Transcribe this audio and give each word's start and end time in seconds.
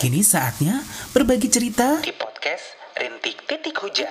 Kini 0.00 0.24
saatnya 0.24 0.80
berbagi 1.12 1.52
cerita 1.52 2.00
di 2.00 2.08
podcast 2.16 2.72
Rintik 2.96 3.44
Titik 3.44 3.76
Hujan. 3.84 4.08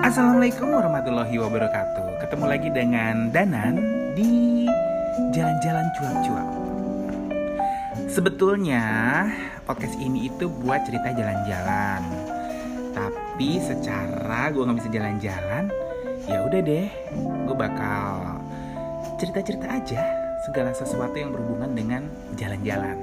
Assalamualaikum 0.00 0.72
warahmatullahi 0.72 1.36
wabarakatuh. 1.36 2.24
Ketemu 2.24 2.44
lagi 2.48 2.72
dengan 2.72 3.28
Danan 3.28 3.76
di 4.16 4.64
jalan-jalan 5.36 5.92
cuap-cuap. 5.92 6.48
Sebetulnya 8.08 8.84
podcast 9.68 9.92
ini 10.00 10.32
itu 10.32 10.48
buat 10.48 10.80
cerita 10.88 11.12
jalan-jalan. 11.12 12.00
Tapi 12.96 13.21
secara 13.62 14.52
gue 14.52 14.62
nggak 14.62 14.78
bisa 14.78 14.90
jalan-jalan, 14.92 15.64
ya 16.28 16.38
udah 16.46 16.60
deh, 16.60 16.86
gue 17.48 17.56
bakal 17.56 18.38
cerita-cerita 19.18 19.66
aja 19.70 20.02
segala 20.46 20.74
sesuatu 20.74 21.14
yang 21.14 21.30
berhubungan 21.30 21.70
dengan 21.72 22.02
jalan-jalan. 22.34 22.98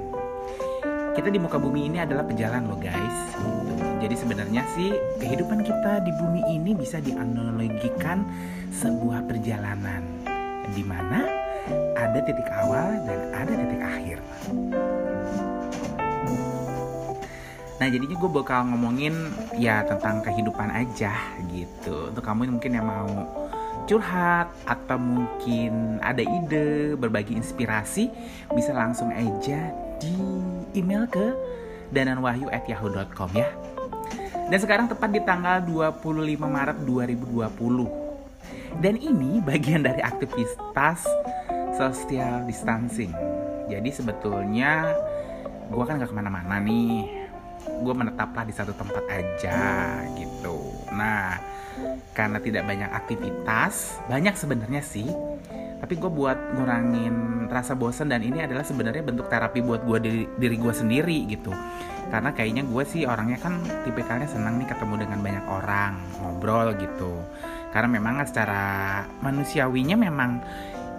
Kita 1.16 1.28
di 1.28 1.40
muka 1.42 1.58
bumi 1.58 1.90
ini 1.90 1.98
adalah 1.98 2.22
pejalan 2.22 2.70
loh 2.70 2.78
guys. 2.78 3.16
Jadi 4.00 4.14
sebenarnya 4.16 4.64
sih 4.72 4.94
kehidupan 5.20 5.60
kita 5.60 6.00
di 6.06 6.12
bumi 6.16 6.40
ini 6.48 6.72
bisa 6.72 7.02
dianalogikan 7.02 8.24
sebuah 8.72 9.28
perjalanan 9.28 10.00
di 10.72 10.80
mana 10.86 11.26
ada 11.98 12.20
titik 12.24 12.48
awal 12.48 12.96
dan 13.04 13.20
ada 13.36 13.52
titik 13.52 13.82
akhir. 13.82 14.18
Nah 17.80 17.88
jadinya 17.88 18.12
gue 18.12 18.28
bakal 18.28 18.68
ngomongin 18.68 19.32
ya 19.56 19.80
tentang 19.88 20.20
kehidupan 20.20 20.68
aja 20.68 21.16
gitu. 21.48 22.12
Untuk 22.12 22.20
kamu 22.20 22.52
mungkin 22.52 22.76
yang 22.76 22.84
mau 22.84 23.08
curhat 23.88 24.52
atau 24.68 25.00
mungkin 25.00 25.96
ada 26.04 26.20
ide 26.20 26.94
berbagi 26.94 27.34
inspirasi 27.34 28.12
Bisa 28.52 28.76
langsung 28.76 29.08
aja 29.10 29.72
di 29.96 30.12
email 30.76 31.08
ke 31.08 31.32
dananwahyu@yahoo.com 31.88 33.30
ya. 33.32 33.48
Dan 34.52 34.58
sekarang 34.60 34.86
tepat 34.92 35.16
di 35.16 35.24
tanggal 35.24 35.64
25 35.64 36.36
Maret 36.36 36.84
2020 36.84 38.76
Dan 38.76 39.00
ini 39.00 39.40
bagian 39.40 39.80
dari 39.80 40.04
aktivitas 40.04 41.08
social 41.80 42.44
distancing. 42.44 43.16
Jadi 43.72 43.88
sebetulnya 43.88 44.92
gue 45.72 45.84
kan 45.86 45.96
gak 45.96 46.12
ke 46.12 46.16
mana-mana 46.18 46.58
nih 46.60 47.19
gue 47.66 47.94
menetaplah 47.94 48.44
di 48.44 48.54
satu 48.54 48.72
tempat 48.76 49.04
aja 49.08 49.58
gitu. 50.16 50.58
Nah, 50.92 51.38
karena 52.12 52.38
tidak 52.42 52.66
banyak 52.68 52.90
aktivitas, 52.90 54.00
banyak 54.10 54.34
sebenarnya 54.36 54.82
sih. 54.84 55.08
Tapi 55.80 55.96
gue 55.96 56.12
buat 56.12 56.36
ngurangin 56.60 57.48
rasa 57.48 57.72
bosan 57.72 58.12
dan 58.12 58.20
ini 58.20 58.44
adalah 58.44 58.60
sebenarnya 58.60 59.00
bentuk 59.00 59.32
terapi 59.32 59.64
buat 59.64 59.80
gue 59.88 59.98
diri, 59.98 60.22
diri 60.36 60.56
gue 60.60 60.74
sendiri 60.76 61.24
gitu. 61.24 61.50
Karena 62.12 62.36
kayaknya 62.36 62.68
gue 62.68 62.84
sih 62.84 63.08
orangnya 63.08 63.40
kan 63.40 63.64
tipikalnya 63.88 64.28
senang 64.28 64.60
nih 64.60 64.68
ketemu 64.68 65.08
dengan 65.08 65.18
banyak 65.24 65.46
orang, 65.48 65.92
ngobrol 66.20 66.76
gitu. 66.76 67.24
Karena 67.72 67.88
memang 67.96 68.20
secara 68.28 68.62
manusiawinya 69.24 69.96
memang 69.96 70.30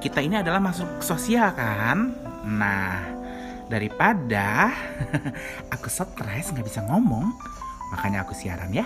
kita 0.01 0.17
ini 0.17 0.41
adalah 0.41 0.57
masuk 0.57 1.03
sosial 1.05 1.53
kan. 1.53 2.09
Nah, 2.41 3.20
daripada 3.71 4.75
aku 5.73 5.87
stres 5.87 6.51
nggak 6.51 6.67
bisa 6.67 6.83
ngomong 6.91 7.31
makanya 7.95 8.27
aku 8.27 8.35
siaran 8.35 8.75
ya. 8.75 8.83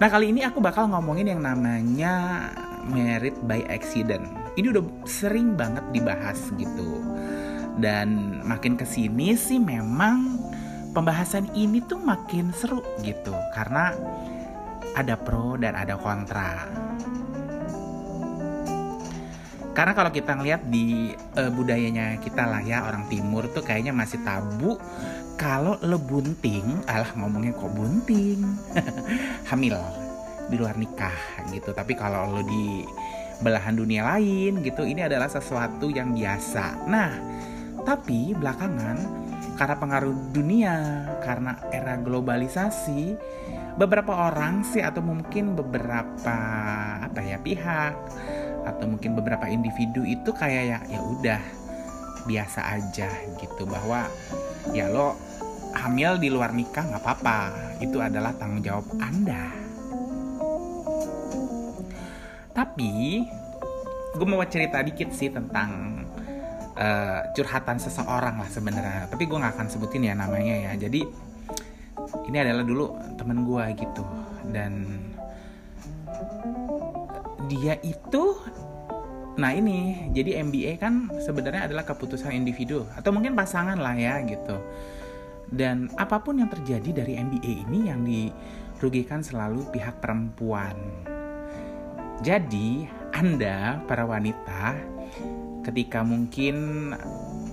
Nah 0.00 0.08
kali 0.10 0.34
ini 0.34 0.42
aku 0.42 0.58
bakal 0.58 0.90
ngomongin 0.90 1.30
yang 1.36 1.42
namanya 1.44 2.48
merit 2.88 3.38
by 3.46 3.62
accident. 3.70 4.26
Ini 4.58 4.74
udah 4.74 4.84
sering 5.06 5.54
banget 5.54 5.84
dibahas 5.94 6.50
gitu. 6.58 6.98
Dan 7.78 8.40
makin 8.42 8.74
ke 8.74 8.84
sini 8.84 9.38
sih 9.38 9.62
memang 9.62 10.42
pembahasan 10.90 11.48
ini 11.54 11.80
tuh 11.86 12.02
makin 12.02 12.50
seru 12.50 12.82
gitu. 13.06 13.32
Karena 13.54 13.94
ada 14.98 15.16
pro 15.16 15.56
dan 15.56 15.78
ada 15.78 15.96
kontra 15.96 16.68
karena 19.72 19.92
kalau 19.96 20.12
kita 20.12 20.36
ngeliat 20.36 20.62
di 20.68 21.16
uh, 21.36 21.48
budayanya 21.48 22.20
kita 22.20 22.44
lah 22.44 22.60
ya 22.60 22.84
orang 22.84 23.08
timur 23.08 23.48
tuh 23.48 23.64
kayaknya 23.64 23.96
masih 23.96 24.20
tabu. 24.20 24.76
Kalau 25.40 25.80
lo 25.82 25.96
bunting 25.96 26.84
alah 26.86 27.08
ngomongnya 27.16 27.56
kok 27.56 27.72
bunting? 27.72 28.40
Hamil 29.50 29.74
di 30.52 30.56
luar 30.60 30.76
nikah 30.76 31.16
gitu. 31.48 31.72
Tapi 31.72 31.96
kalau 31.96 32.36
lo 32.36 32.42
di 32.44 32.84
belahan 33.42 33.74
dunia 33.74 34.06
lain 34.06 34.62
gitu 34.62 34.86
ini 34.86 35.02
adalah 35.08 35.26
sesuatu 35.26 35.88
yang 35.88 36.12
biasa. 36.12 36.84
Nah 36.86 37.10
tapi 37.82 38.36
belakangan 38.36 39.00
karena 39.56 39.76
pengaruh 39.80 40.14
dunia 40.36 40.76
karena 41.24 41.58
era 41.72 41.98
globalisasi 41.98 43.16
beberapa 43.76 44.12
orang 44.12 44.62
sih 44.68 44.84
atau 44.84 45.00
mungkin 45.00 45.56
beberapa 45.56 46.36
apa 47.00 47.20
ya 47.24 47.40
pihak 47.40 47.94
atau 48.62 48.86
mungkin 48.86 49.18
beberapa 49.18 49.50
individu 49.50 50.06
itu 50.06 50.30
kayak 50.30 50.64
ya 50.66 50.78
ya 50.86 51.00
udah 51.02 51.40
biasa 52.22 52.78
aja 52.78 53.10
gitu 53.42 53.66
bahwa 53.66 54.06
ya 54.70 54.86
lo 54.86 55.18
hamil 55.74 56.20
di 56.20 56.28
luar 56.30 56.54
nikah 56.54 56.86
nggak 56.86 57.02
apa-apa 57.02 57.38
itu 57.82 57.98
adalah 57.98 58.30
tanggung 58.36 58.62
jawab 58.62 58.86
anda. 59.02 59.50
Tapi 62.52 63.24
gue 64.12 64.26
mau 64.28 64.44
cerita 64.44 64.84
dikit 64.84 65.10
sih 65.10 65.32
tentang 65.32 66.04
uh, 66.76 67.20
curhatan 67.32 67.80
seseorang 67.80 68.36
lah 68.38 68.48
sebenarnya 68.52 69.08
tapi 69.08 69.24
gue 69.24 69.38
nggak 69.40 69.56
akan 69.58 69.68
sebutin 69.72 70.06
ya 70.06 70.14
namanya 70.14 70.70
ya. 70.70 70.72
Jadi 70.76 71.02
ini 72.28 72.36
adalah 72.38 72.62
dulu 72.62 72.92
temen 73.18 73.42
gue 73.42 73.64
gitu 73.82 74.04
dan 74.52 74.72
dia 77.50 77.76
itu 77.82 78.36
nah 79.32 79.50
ini 79.52 80.10
jadi 80.12 80.44
MBA 80.44 80.76
kan 80.76 81.08
sebenarnya 81.16 81.70
adalah 81.70 81.88
keputusan 81.88 82.36
individu 82.36 82.84
atau 82.92 83.10
mungkin 83.14 83.32
pasangan 83.32 83.80
lah 83.80 83.96
ya 83.96 84.20
gitu. 84.28 84.60
Dan 85.52 85.92
apa 86.00 86.16
pun 86.24 86.40
yang 86.40 86.48
terjadi 86.48 87.04
dari 87.04 87.20
MBA 87.20 87.68
ini 87.68 87.78
yang 87.92 88.00
dirugikan 88.08 89.20
selalu 89.20 89.68
pihak 89.68 90.00
perempuan. 90.00 90.72
Jadi 92.24 92.88
anda 93.12 93.76
para 93.84 94.08
wanita 94.08 94.72
ketika 95.62 96.00
mungkin 96.00 96.90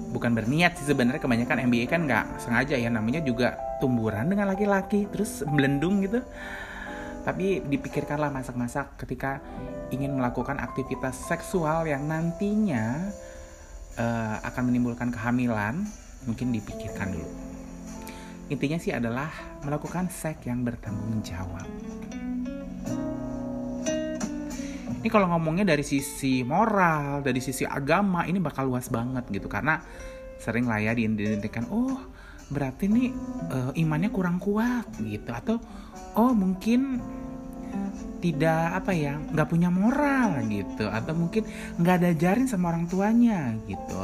bukan 0.10 0.34
berniat 0.34 0.80
sih 0.80 0.90
sebenarnya 0.90 1.22
kebanyakan 1.22 1.70
MBA 1.70 1.86
kan 1.86 2.02
nggak 2.10 2.42
sengaja 2.42 2.76
ya 2.80 2.90
namanya 2.90 3.22
juga 3.22 3.60
tumburan 3.78 4.26
dengan 4.26 4.50
laki-laki 4.50 5.06
terus 5.14 5.46
melendung 5.46 6.02
gitu 6.02 6.26
tapi 7.24 7.62
dipikirkanlah 7.64 8.32
masak-masak 8.32 8.96
ketika 9.00 9.44
ingin 9.90 10.16
melakukan 10.16 10.58
aktivitas 10.58 11.28
seksual 11.28 11.86
yang 11.86 12.06
nantinya 12.06 13.10
uh, 14.00 14.38
akan 14.46 14.72
menimbulkan 14.72 15.12
kehamilan, 15.12 15.84
mungkin 16.26 16.54
dipikirkan 16.54 17.14
dulu. 17.14 17.30
Intinya 18.50 18.82
sih 18.82 18.90
adalah 18.90 19.30
melakukan 19.62 20.10
seks 20.10 20.50
yang 20.50 20.66
bertanggung 20.66 21.22
jawab. 21.22 21.68
Ini 25.00 25.08
kalau 25.08 25.32
ngomongnya 25.32 25.64
dari 25.64 25.86
sisi 25.86 26.44
moral, 26.44 27.24
dari 27.24 27.40
sisi 27.40 27.64
agama, 27.64 28.28
ini 28.28 28.42
bakal 28.42 28.68
luas 28.68 28.92
banget 28.92 29.24
gitu 29.32 29.48
karena 29.48 29.80
sering 30.42 30.68
lah 30.68 30.82
ya 30.82 30.92
diidentikan, 30.92 31.70
oh 31.72 32.09
berarti 32.50 32.86
nih 32.90 33.10
uh, 33.50 33.72
imannya 33.78 34.10
kurang 34.10 34.38
kuat 34.42 34.86
gitu. 35.02 35.30
Atau 35.32 35.62
oh 36.18 36.34
mungkin 36.34 37.02
tidak 38.20 38.84
apa 38.84 38.92
ya 38.92 39.16
nggak 39.16 39.50
punya 39.50 39.70
moral 39.72 40.44
gitu. 40.50 40.90
Atau 40.90 41.16
mungkin 41.16 41.48
nggak 41.80 41.96
ada 42.04 42.12
jarin 42.18 42.50
sama 42.50 42.74
orang 42.76 42.90
tuanya 42.90 43.54
gitu. 43.70 43.96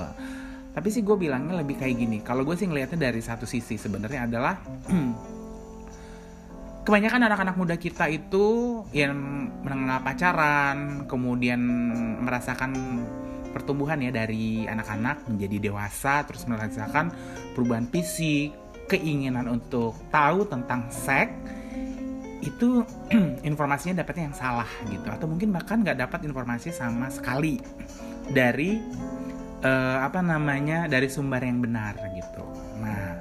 Tapi 0.75 0.88
sih 0.92 1.01
gue 1.03 1.15
bilangnya 1.15 1.59
lebih 1.59 1.80
kayak 1.80 1.95
gini. 1.95 2.18
Kalau 2.19 2.44
gue 2.44 2.56
sih 2.59 2.68
ngelihatnya 2.68 3.12
dari 3.12 3.21
satu 3.24 3.47
sisi 3.47 3.80
sebenarnya 3.80 4.27
adalah 4.27 4.59
kebanyakan 6.86 7.25
anak-anak 7.25 7.56
muda 7.57 7.75
kita 7.81 8.06
itu 8.13 8.45
yang 8.94 9.18
mengenal 9.65 10.06
pacaran 10.06 11.09
kemudian 11.09 11.57
merasakan 12.21 13.01
pertumbuhan 13.56 14.04
ya 14.04 14.12
dari 14.12 14.68
anak-anak 14.68 15.31
menjadi 15.31 15.72
dewasa 15.72 16.28
terus 16.28 16.44
merasakan 16.44 17.16
perubahan 17.56 17.88
fisik 17.88 18.52
keinginan 18.92 19.48
untuk 19.48 19.96
tahu 20.12 20.44
tentang 20.44 20.92
seks 20.92 21.31
itu 22.44 22.84
informasinya 23.50 24.04
dapatnya 24.04 24.30
yang 24.30 24.38
salah 24.38 24.69
gitu. 24.92 25.07
Atau 25.07 25.31
mungkin 25.31 25.56
bahkan 25.56 25.81
nggak 25.81 25.98
dapat 26.04 26.28
informasi 26.28 26.75
sama 26.75 27.07
sekali 27.07 27.57
dari 28.30 28.78
uh, 29.63 30.04
apa 30.04 30.19
namanya 30.19 30.92
dari 30.92 31.07
sumber 31.07 31.42
yang 31.42 31.63
benar 31.63 31.96
gitu. 32.13 32.46
Nah 32.84 33.18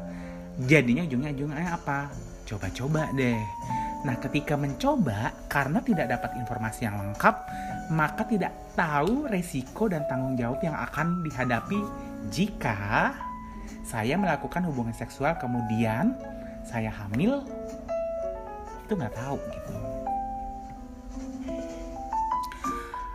jadinya 0.66 1.06
ujungnya 1.06 1.30
ujungnya 1.32 1.72
apa? 1.78 2.12
Coba-coba 2.44 3.08
deh. 3.16 3.40
Nah, 4.04 4.20
ketika 4.20 4.52
mencoba 4.60 5.32
karena 5.48 5.80
tidak 5.80 6.12
dapat 6.12 6.36
informasi 6.36 6.84
yang 6.84 7.00
lengkap, 7.00 7.34
maka 7.92 8.24
tidak 8.24 8.52
tahu 8.72 9.28
resiko 9.28 9.90
dan 9.90 10.06
tanggung 10.08 10.38
jawab 10.38 10.60
yang 10.64 10.76
akan 10.76 11.20
dihadapi 11.26 11.78
jika 12.32 13.12
saya 13.84 14.16
melakukan 14.16 14.64
hubungan 14.64 14.96
seksual 14.96 15.36
kemudian 15.36 16.16
saya 16.64 16.88
hamil 16.88 17.44
itu 18.84 18.92
nggak 18.96 19.16
tahu 19.16 19.36
gitu. 19.36 19.74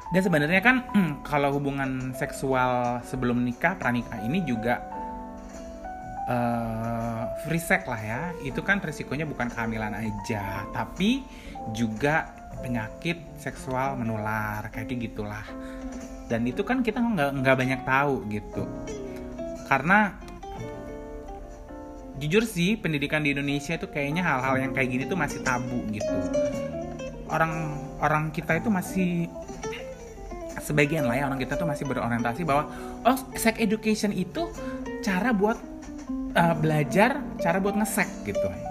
Dan 0.10 0.22
sebenarnya 0.26 0.62
kan 0.66 0.90
kalau 1.22 1.54
hubungan 1.54 2.18
seksual 2.18 2.98
sebelum 3.06 3.46
nikah, 3.46 3.78
pranikah 3.78 4.18
ini 4.26 4.42
juga 4.42 4.82
uh, 6.26 7.30
free 7.46 7.62
sex 7.62 7.86
lah 7.86 8.02
ya. 8.02 8.22
Itu 8.42 8.66
kan 8.66 8.82
resikonya 8.82 9.30
bukan 9.30 9.54
kehamilan 9.54 9.94
aja, 9.94 10.66
tapi 10.74 11.22
juga 11.78 12.39
penyakit 12.60 13.18
seksual 13.40 13.96
menular 13.96 14.68
kayak 14.72 14.92
gitulah. 15.00 15.46
Dan 16.30 16.46
itu 16.46 16.62
kan 16.62 16.86
kita 16.86 17.02
nggak 17.02 17.42
nggak 17.42 17.56
banyak 17.58 17.82
tahu 17.84 18.22
gitu. 18.30 18.64
Karena 19.66 20.14
jujur 22.20 22.44
sih 22.44 22.76
pendidikan 22.76 23.24
di 23.24 23.32
Indonesia 23.32 23.80
itu 23.80 23.88
kayaknya 23.88 24.28
hal-hal 24.28 24.56
yang 24.60 24.72
kayak 24.76 24.92
gini 24.92 25.04
tuh 25.08 25.18
masih 25.18 25.40
tabu 25.42 25.80
gitu. 25.90 26.18
Orang 27.32 27.80
orang 28.04 28.30
kita 28.30 28.60
itu 28.60 28.70
masih 28.70 29.32
sebagian 30.60 31.10
lah 31.10 31.18
ya 31.18 31.24
orang 31.26 31.40
kita 31.42 31.58
tuh 31.58 31.66
masih 31.66 31.88
berorientasi 31.90 32.46
bahwa 32.46 32.70
oh 33.08 33.18
sex 33.34 33.58
education 33.58 34.14
itu 34.14 34.54
cara 35.02 35.34
buat 35.34 35.58
uh, 36.36 36.56
belajar 36.60 37.24
cara 37.42 37.58
buat 37.58 37.74
ngesek 37.74 38.30
gitu. 38.30 38.69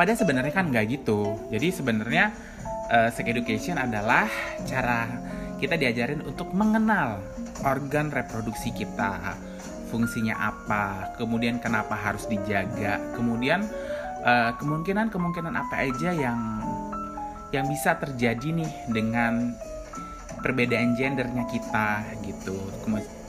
Padahal 0.00 0.16
sebenarnya 0.16 0.54
kan 0.56 0.72
nggak 0.72 0.96
gitu. 0.96 1.36
Jadi 1.52 1.68
sebenarnya 1.76 2.32
uh, 2.88 3.12
sex 3.12 3.20
education 3.28 3.76
adalah 3.76 4.24
cara 4.64 5.04
kita 5.60 5.76
diajarin 5.76 6.24
untuk 6.24 6.56
mengenal 6.56 7.20
organ 7.68 8.08
reproduksi 8.08 8.72
kita, 8.72 9.36
fungsinya 9.92 10.40
apa, 10.40 11.12
kemudian 11.20 11.60
kenapa 11.60 11.92
harus 11.92 12.24
dijaga, 12.24 12.96
kemudian 13.12 13.60
uh, 14.24 14.56
kemungkinan-kemungkinan 14.56 15.52
apa 15.52 15.84
aja 15.84 16.16
yang 16.16 16.40
yang 17.52 17.68
bisa 17.68 18.00
terjadi 18.00 18.56
nih 18.56 18.72
dengan 18.88 19.52
perbedaan 20.40 20.96
gendernya 20.96 21.44
kita 21.52 22.08
gitu 22.24 22.56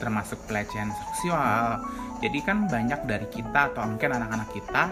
termasuk 0.00 0.40
pelecehan 0.48 0.88
seksual 0.88 1.84
jadi 2.22 2.38
kan 2.46 2.70
banyak 2.70 3.02
dari 3.04 3.26
kita 3.26 3.74
atau 3.74 3.82
mungkin 3.84 4.14
anak-anak 4.14 4.48
kita 4.54 4.84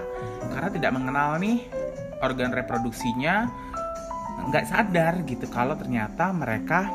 karena 0.51 0.69
tidak 0.75 0.91
mengenal 0.93 1.39
nih 1.39 1.63
organ 2.21 2.51
reproduksinya 2.51 3.47
nggak 4.51 4.67
sadar 4.67 5.23
gitu 5.25 5.47
kalau 5.47 5.79
ternyata 5.79 6.35
mereka 6.35 6.91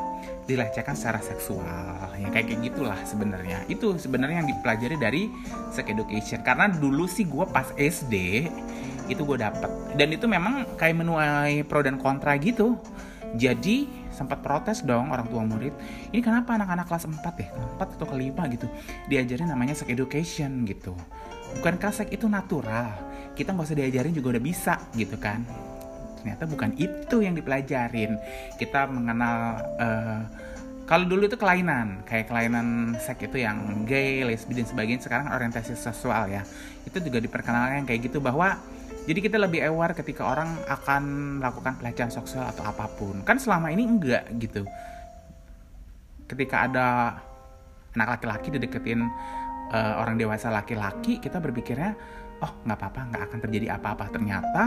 dilecehkan 0.46 0.94
secara 0.94 1.18
seksual. 1.18 2.14
Ya 2.16 2.30
kayak 2.30 2.62
gitulah 2.62 2.96
sebenarnya. 3.02 3.66
Itu 3.66 3.98
sebenarnya 3.98 4.46
yang 4.46 4.48
dipelajari 4.48 4.96
dari 4.96 5.22
sex 5.74 5.90
education. 5.90 6.40
Karena 6.46 6.70
dulu 6.70 7.10
sih 7.10 7.26
gue 7.26 7.42
pas 7.50 7.66
SD 7.74 8.46
itu 9.10 9.22
gue 9.26 9.38
dapet. 9.38 9.68
Dan 9.98 10.14
itu 10.14 10.30
memang 10.30 10.78
kayak 10.78 11.02
menuai 11.02 11.66
pro 11.66 11.82
dan 11.82 11.98
kontra 11.98 12.38
gitu. 12.38 12.78
Jadi 13.34 14.05
sempat 14.16 14.40
protes 14.40 14.80
dong 14.80 15.12
orang 15.12 15.28
tua 15.28 15.44
murid 15.44 15.76
ini 16.08 16.24
kenapa 16.24 16.56
anak-anak 16.56 16.88
kelas 16.88 17.04
4 17.04 17.20
ya 17.36 17.48
4 17.76 17.96
atau 18.00 18.06
kelima 18.08 18.48
gitu. 18.48 18.64
Diajarin 19.12 19.52
namanya 19.52 19.76
sex 19.76 19.92
education 19.92 20.64
gitu. 20.64 20.96
Bukan 21.60 21.76
seks 21.92 22.08
itu 22.08 22.24
natural? 22.26 22.96
Kita 23.36 23.52
nggak 23.52 23.68
usah 23.68 23.76
diajarin 23.76 24.16
juga 24.16 24.36
udah 24.36 24.42
bisa 24.42 24.74
gitu 24.96 25.20
kan. 25.20 25.44
Ternyata 26.20 26.48
bukan 26.48 26.72
itu 26.80 27.16
yang 27.20 27.36
dipelajarin. 27.36 28.16
Kita 28.56 28.88
mengenal 28.88 29.36
uh, 29.76 30.20
kalau 30.86 31.04
dulu 31.04 31.26
itu 31.26 31.36
kelainan 31.36 32.02
kayak 32.08 32.30
kelainan 32.30 32.96
seks 32.96 33.28
itu 33.28 33.44
yang 33.44 33.84
gay, 33.84 34.24
lesbi 34.24 34.56
dan 34.56 34.66
sebagainya 34.66 35.02
sekarang 35.04 35.28
orientasi 35.28 35.76
seksual 35.76 36.32
ya. 36.32 36.42
Itu 36.88 37.02
juga 37.04 37.20
diperkenalkan 37.20 37.84
kayak 37.84 38.08
gitu 38.08 38.18
bahwa 38.24 38.56
jadi 39.06 39.22
kita 39.22 39.38
lebih 39.38 39.62
aware 39.62 39.94
ketika 39.94 40.26
orang 40.26 40.50
akan 40.66 41.38
melakukan 41.38 41.78
pelecehan 41.78 42.10
seksual 42.10 42.50
atau 42.50 42.66
apa 42.66 42.90
pun. 42.90 43.22
Kan 43.22 43.38
selama 43.38 43.70
ini 43.70 43.86
enggak 43.86 44.26
gitu. 44.42 44.66
Ketika 46.26 46.66
ada 46.66 46.86
anak 47.94 48.18
laki-laki 48.18 48.50
dideketin 48.58 49.06
uh, 49.70 50.02
orang 50.02 50.18
dewasa 50.18 50.50
laki-laki, 50.50 51.22
kita 51.22 51.38
berpikirnya, 51.38 51.94
oh 52.42 52.52
nggak 52.66 52.78
apa-apa, 52.82 53.00
nggak 53.14 53.22
akan 53.30 53.38
terjadi 53.46 53.66
apa-apa. 53.78 54.10
Ternyata 54.10 54.66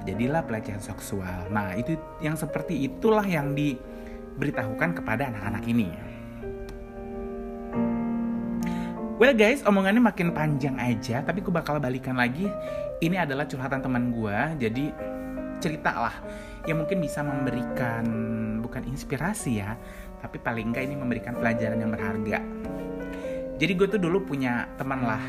terjadilah 0.00 0.48
pelecehan 0.48 0.80
seksual. 0.80 1.52
Nah 1.52 1.76
itu 1.76 2.00
yang 2.24 2.32
seperti 2.32 2.80
itulah 2.88 3.28
yang 3.28 3.52
diberitahukan 3.52 5.04
kepada 5.04 5.28
anak-anak 5.28 5.68
ini. 5.68 5.88
Well 9.20 9.34
guys, 9.36 9.66
omongannya 9.66 10.00
makin 10.00 10.30
panjang 10.30 10.78
aja, 10.80 11.20
tapi 11.26 11.42
aku 11.44 11.50
bakal 11.50 11.76
balikan 11.76 12.16
lagi. 12.16 12.48
Ini 12.98 13.14
adalah 13.22 13.46
curhatan 13.46 13.78
teman 13.78 14.10
gue, 14.10 14.38
jadi 14.58 14.90
cerita 15.62 15.94
lah 16.02 16.16
yang 16.66 16.82
mungkin 16.82 16.98
bisa 16.98 17.22
memberikan 17.22 18.04
bukan 18.58 18.82
inspirasi 18.90 19.62
ya, 19.62 19.78
tapi 20.18 20.42
paling 20.42 20.74
enggak 20.74 20.90
ini 20.90 20.98
memberikan 20.98 21.38
pelajaran 21.38 21.78
yang 21.78 21.94
berharga. 21.94 22.42
Jadi 23.58 23.72
gue 23.78 23.86
tuh 23.86 24.02
dulu 24.02 24.26
punya 24.26 24.66
teman 24.74 25.06
lah. 25.06 25.22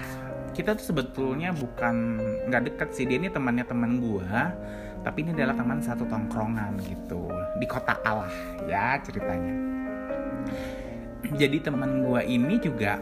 Kita 0.50 0.74
tuh 0.74 0.82
sebetulnya 0.82 1.54
bukan 1.54 2.18
nggak 2.50 2.74
deket 2.74 2.90
sih, 2.90 3.06
dia 3.06 3.22
ini 3.22 3.30
temannya 3.30 3.66
teman 3.70 4.02
gue, 4.02 4.34
tapi 5.06 5.22
ini 5.22 5.38
adalah 5.38 5.54
teman 5.54 5.78
satu 5.78 6.10
tongkrongan 6.10 6.74
gitu 6.90 7.30
di 7.62 7.70
kota 7.70 8.02
Allah 8.02 8.34
ya 8.66 8.98
ceritanya. 9.06 9.54
Jadi 11.38 11.62
teman 11.62 12.02
gue 12.02 12.22
ini 12.26 12.58
juga 12.58 12.98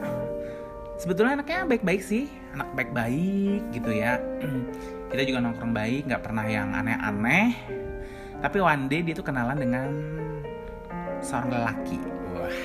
sebetulnya 0.98 1.40
anaknya 1.40 1.64
baik-baik 1.70 2.02
sih. 2.02 2.26
Anak 2.58 2.74
baik-baik 2.74 3.62
gitu 3.72 3.90
ya. 3.94 4.18
Kita 5.14 5.24
juga 5.24 5.40
nongkrong 5.46 5.74
baik 5.74 6.10
nggak 6.10 6.24
pernah 6.26 6.46
yang 6.50 6.74
aneh-aneh. 6.74 7.54
Tapi 8.38 8.58
one 8.62 8.86
day 8.90 9.02
dia 9.02 9.14
tuh 9.18 9.26
kenalan 9.26 9.58
dengan 9.58 9.90
seorang 11.22 11.50
lelaki. 11.54 11.98
Wah. 12.34 12.58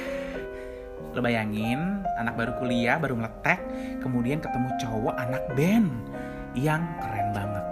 Lo 1.12 1.20
bayangin 1.20 2.00
anak 2.16 2.40
baru 2.40 2.52
kuliah 2.56 2.96
baru 2.96 3.20
meletek 3.20 3.60
kemudian 4.00 4.40
ketemu 4.40 4.68
cowok 4.80 5.14
anak 5.16 5.44
band 5.52 5.92
yang 6.56 6.82
keren 7.04 7.28
banget. 7.36 7.64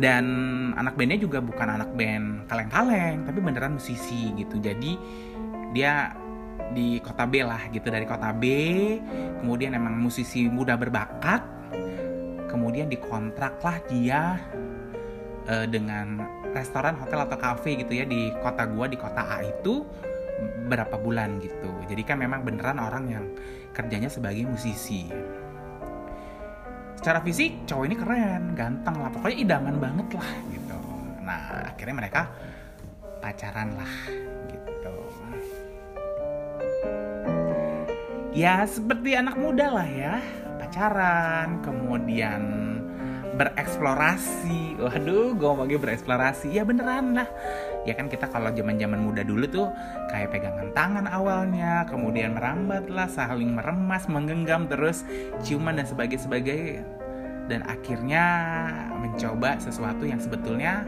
Dan 0.00 0.24
anak 0.80 0.96
bandnya 0.96 1.20
juga 1.20 1.44
bukan 1.44 1.68
anak 1.76 1.92
band 1.92 2.48
kaleng-kaleng 2.48 3.22
tapi 3.28 3.38
beneran 3.38 3.76
musisi 3.78 4.32
gitu. 4.34 4.58
Jadi 4.58 4.96
dia 5.70 6.10
di 6.70 7.02
kota 7.02 7.26
B 7.26 7.42
lah 7.42 7.68
gitu 7.70 7.90
dari 7.90 8.06
kota 8.06 8.30
B. 8.34 8.44
Kemudian 9.42 9.74
emang 9.74 9.98
musisi 9.98 10.46
muda 10.46 10.78
berbakat. 10.78 11.42
Kemudian 12.50 12.90
dikontrak 12.90 13.62
lah 13.62 13.78
dia 13.86 14.38
uh, 15.46 15.66
dengan 15.70 16.18
restoran 16.50 16.98
hotel 16.98 17.22
atau 17.30 17.38
cafe 17.38 17.78
gitu 17.78 17.94
ya 17.94 18.02
di 18.02 18.34
kota 18.42 18.66
gua 18.66 18.90
di 18.90 18.98
kota 18.98 19.22
A 19.22 19.38
itu 19.46 19.86
berapa 20.66 20.98
bulan 20.98 21.38
gitu. 21.38 21.70
Jadi 21.86 22.02
kan 22.02 22.18
memang 22.18 22.42
beneran 22.42 22.82
orang 22.82 23.04
yang 23.06 23.24
kerjanya 23.70 24.10
sebagai 24.10 24.46
musisi. 24.46 25.06
Secara 26.98 27.22
fisik 27.24 27.64
cowok 27.64 27.84
ini 27.86 27.96
keren 27.96 28.42
ganteng 28.58 28.96
lah 28.98 29.08
pokoknya 29.14 29.36
idaman 29.40 29.76
banget 29.78 30.08
lah 30.10 30.30
gitu. 30.52 30.78
Nah 31.22 31.70
akhirnya 31.70 31.96
mereka 31.96 32.28
pacaran 33.20 33.72
lah 33.76 33.94
ya 38.40 38.64
seperti 38.64 39.12
anak 39.12 39.36
muda 39.36 39.68
lah 39.68 39.84
ya. 39.84 40.16
Pacaran 40.56 41.60
kemudian 41.60 42.42
bereksplorasi. 43.36 44.80
Waduh 44.80 45.36
gue 45.36 45.50
mau 45.52 45.68
bereksplorasi. 45.68 46.56
Ya 46.56 46.64
beneran 46.64 47.20
lah. 47.20 47.28
Ya 47.84 47.92
kan 47.92 48.08
kita 48.08 48.32
kalau 48.32 48.48
zaman 48.52 48.80
zaman 48.80 49.00
muda 49.04 49.20
dulu 49.20 49.44
tuh 49.44 49.68
kayak 50.08 50.32
pegangan 50.32 50.72
tangan 50.72 51.06
awalnya 51.08 51.84
kemudian 51.88 52.36
merambat 52.36 52.88
lah 52.88 53.08
saling 53.08 53.56
meremas 53.56 54.04
menggenggam 54.08 54.68
terus 54.68 55.04
ciuman 55.40 55.80
dan 55.80 55.88
sebagainya 55.88 56.20
sebagai 56.20 56.60
dan 57.48 57.64
akhirnya 57.64 58.24
mencoba 59.00 59.56
sesuatu 59.58 60.04
yang 60.04 60.20
sebetulnya 60.20 60.84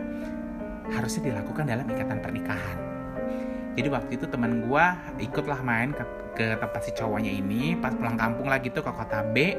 harusnya 0.93 1.33
dilakukan 1.33 1.65
dalam 1.65 1.89
ikatan 1.89 2.21
pernikahan. 2.21 2.79
Jadi 3.73 3.89
waktu 3.89 4.21
itu 4.21 4.29
teman 4.29 4.69
gue 4.69 4.87
ikutlah 5.25 5.65
main 5.65 5.97
ke 5.97 6.05
ke 6.33 6.57
tempat 6.57 6.81
si 6.81 6.91
cowoknya 6.97 7.29
ini 7.29 7.77
pas 7.77 7.93
pulang 7.93 8.17
kampung 8.17 8.49
lagi 8.49 8.73
tuh 8.73 8.85
ke 8.85 8.93
kota 8.93 9.21
B. 9.33 9.57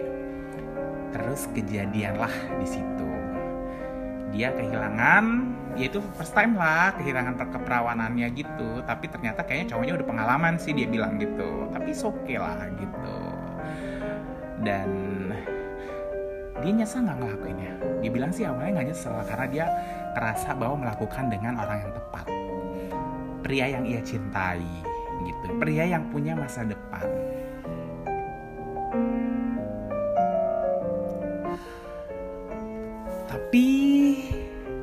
Terus 1.13 1.45
kejadian 1.53 2.17
lah 2.17 2.33
di 2.57 2.67
situ. 2.67 3.09
Dia 4.33 4.49
kehilangan 4.49 5.25
ya 5.77 5.85
itu 5.89 6.01
first 6.17 6.33
time 6.33 6.57
lah 6.57 6.97
kehilangan 6.97 7.37
keperawanannya 7.37 8.27
gitu. 8.33 8.81
Tapi 8.81 9.05
ternyata 9.05 9.45
kayaknya 9.45 9.77
cowoknya 9.77 9.93
udah 10.01 10.07
pengalaman 10.09 10.53
sih 10.57 10.73
dia 10.73 10.89
bilang 10.89 11.21
gitu. 11.21 11.69
Tapi 11.69 11.93
oke 11.93 12.25
okay 12.25 12.37
lah 12.41 12.57
gitu. 12.73 13.17
Dan 14.65 14.89
dia 16.65 16.71
nyesel 16.73 17.05
nggak 17.05 17.17
ngelakuinnya? 17.21 17.73
Dia 18.01 18.09
bilang 18.09 18.31
sih 18.33 18.49
awalnya 18.49 18.81
nggak 18.81 18.87
nyesel 18.89 19.15
karena 19.29 19.45
dia 19.45 19.65
ngerasa 20.17 20.49
bahwa 20.57 20.75
melakukan 20.89 21.29
dengan 21.29 21.53
orang 21.61 21.85
yang 21.85 21.93
tepat. 21.93 22.25
Pria 23.45 23.65
yang 23.69 23.85
ia 23.85 24.01
cintai 24.01 24.92
gitu. 25.25 25.45
Pria 25.57 25.85
yang 25.87 26.07
punya 26.13 26.37
masa 26.37 26.63
depan. 26.63 27.05
Tapi 33.27 33.65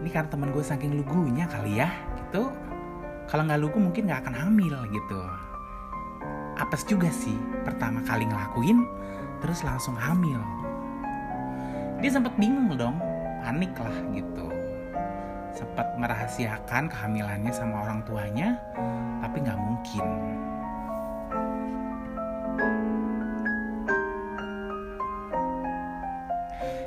ini 0.03 0.11
kan 0.11 0.27
temen 0.27 0.51
gue 0.51 0.65
saking 0.65 0.99
lugunya 0.99 1.47
kali 1.47 1.79
ya 1.79 1.91
gitu. 2.19 2.51
Kalau 3.31 3.47
nggak 3.47 3.63
lugu 3.63 3.79
mungkin 3.79 4.11
nggak 4.11 4.27
akan 4.27 4.35
hamil 4.35 4.75
gitu. 4.91 5.21
Apes 6.59 6.83
juga 6.85 7.09
sih 7.15 7.39
pertama 7.63 8.03
kali 8.03 8.27
ngelakuin 8.27 8.83
terus 9.39 9.63
langsung 9.63 9.95
hamil. 9.95 10.43
Dia 12.03 12.11
sempat 12.11 12.35
bingung 12.35 12.75
dong 12.75 12.99
panik 13.41 13.73
lah 13.79 13.97
gitu 14.13 14.50
sempat 15.61 15.93
merahasiakan 16.01 16.89
kehamilannya 16.89 17.53
sama 17.53 17.85
orang 17.85 18.01
tuanya 18.09 18.57
tapi 19.21 19.45
nggak 19.45 19.61
mungkin. 19.61 20.07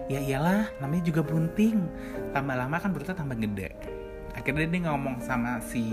Ya 0.10 0.20
iyalah 0.20 0.68
namanya 0.82 1.04
juga 1.06 1.22
bunting. 1.22 1.86
Tambah 2.34 2.56
lama 2.58 2.76
kan 2.82 2.90
perutnya 2.92 3.14
tambah 3.14 3.38
gede. 3.38 3.70
Akhirnya 4.34 4.66
dia 4.66 4.82
ngomong 4.90 5.22
sama 5.22 5.62
si 5.62 5.86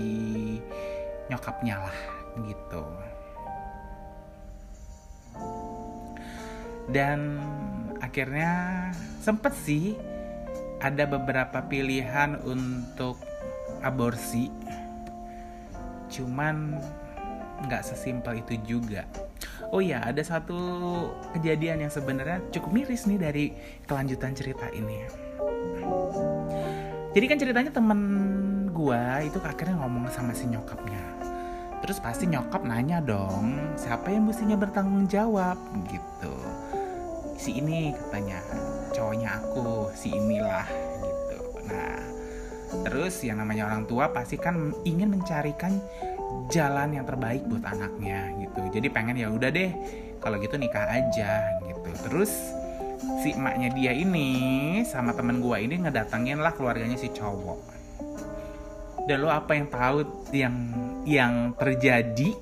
nyokapnya 1.29 1.85
lah 1.85 1.97
gitu. 2.43 2.85
Dan 6.91 7.39
akhirnya 8.01 8.51
sempet 9.21 9.53
sih 9.53 9.95
ada 10.81 11.05
beberapa 11.05 11.61
pilihan 11.69 12.41
untuk 12.41 13.21
aborsi. 13.85 14.49
Cuman 16.09 16.81
nggak 17.69 17.85
sesimpel 17.85 18.41
itu 18.41 18.57
juga. 18.65 19.05
Oh 19.69 19.79
ya 19.79 20.01
ada 20.03 20.19
satu 20.25 20.57
kejadian 21.37 21.85
yang 21.87 21.93
sebenarnya 21.93 22.41
cukup 22.51 22.81
miris 22.81 23.05
nih 23.05 23.19
dari 23.21 23.45
kelanjutan 23.85 24.33
cerita 24.33 24.67
ini. 24.73 25.05
Jadi 27.11 27.25
kan 27.29 27.37
ceritanya 27.37 27.71
temen 27.71 28.01
gua 28.73 29.21
itu 29.21 29.37
akhirnya 29.39 29.77
ngomong 29.79 30.09
sama 30.09 30.33
si 30.33 30.49
nyokapnya. 30.49 30.99
Terus 31.81 31.97
pasti 31.97 32.29
nyokap 32.29 32.61
nanya 32.65 33.01
dong 33.01 33.77
siapa 33.77 34.13
yang 34.13 34.27
mestinya 34.27 34.57
bertanggung 34.57 35.05
jawab? 35.07 35.57
Gitu. 35.87 36.35
Si 37.37 37.57
ini 37.57 37.93
katanya 37.97 38.37
cowoknya 38.91 39.41
aku 39.41 39.89
si 39.95 40.11
inilah 40.11 40.67
gitu. 41.01 41.39
Nah 41.65 41.99
terus 42.87 43.19
yang 43.23 43.43
namanya 43.43 43.67
orang 43.67 43.83
tua 43.83 44.11
pasti 44.15 44.39
kan 44.39 44.71
ingin 44.87 45.11
mencarikan 45.11 45.79
jalan 46.51 46.95
yang 46.95 47.03
terbaik 47.07 47.43
buat 47.47 47.63
anaknya 47.67 48.31
gitu. 48.39 48.61
Jadi 48.79 48.87
pengen 48.91 49.19
ya 49.19 49.27
udah 49.31 49.49
deh 49.51 49.71
kalau 50.19 50.39
gitu 50.39 50.55
nikah 50.55 50.87
aja 50.87 51.59
gitu. 51.67 51.89
Terus 52.07 52.31
si 53.23 53.33
emaknya 53.33 53.71
dia 53.73 53.91
ini 53.95 54.81
sama 54.87 55.15
temen 55.15 55.39
gua 55.43 55.59
ini 55.59 55.79
ngedatengin 55.81 56.39
lah 56.39 56.53
keluarganya 56.55 56.95
si 56.99 57.11
cowok. 57.11 57.59
Dan 59.09 59.25
lo 59.25 59.33
apa 59.33 59.57
yang 59.57 59.67
tahu 59.67 59.97
yang 60.31 60.55
yang 61.03 61.33
terjadi? 61.57 62.37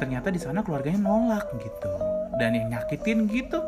Ternyata 0.00 0.32
di 0.32 0.40
sana 0.40 0.64
keluarganya 0.64 1.04
nolak 1.04 1.52
gitu. 1.60 1.92
Dan 2.40 2.56
yang 2.56 2.72
nyakitin 2.72 3.28
gitu 3.28 3.60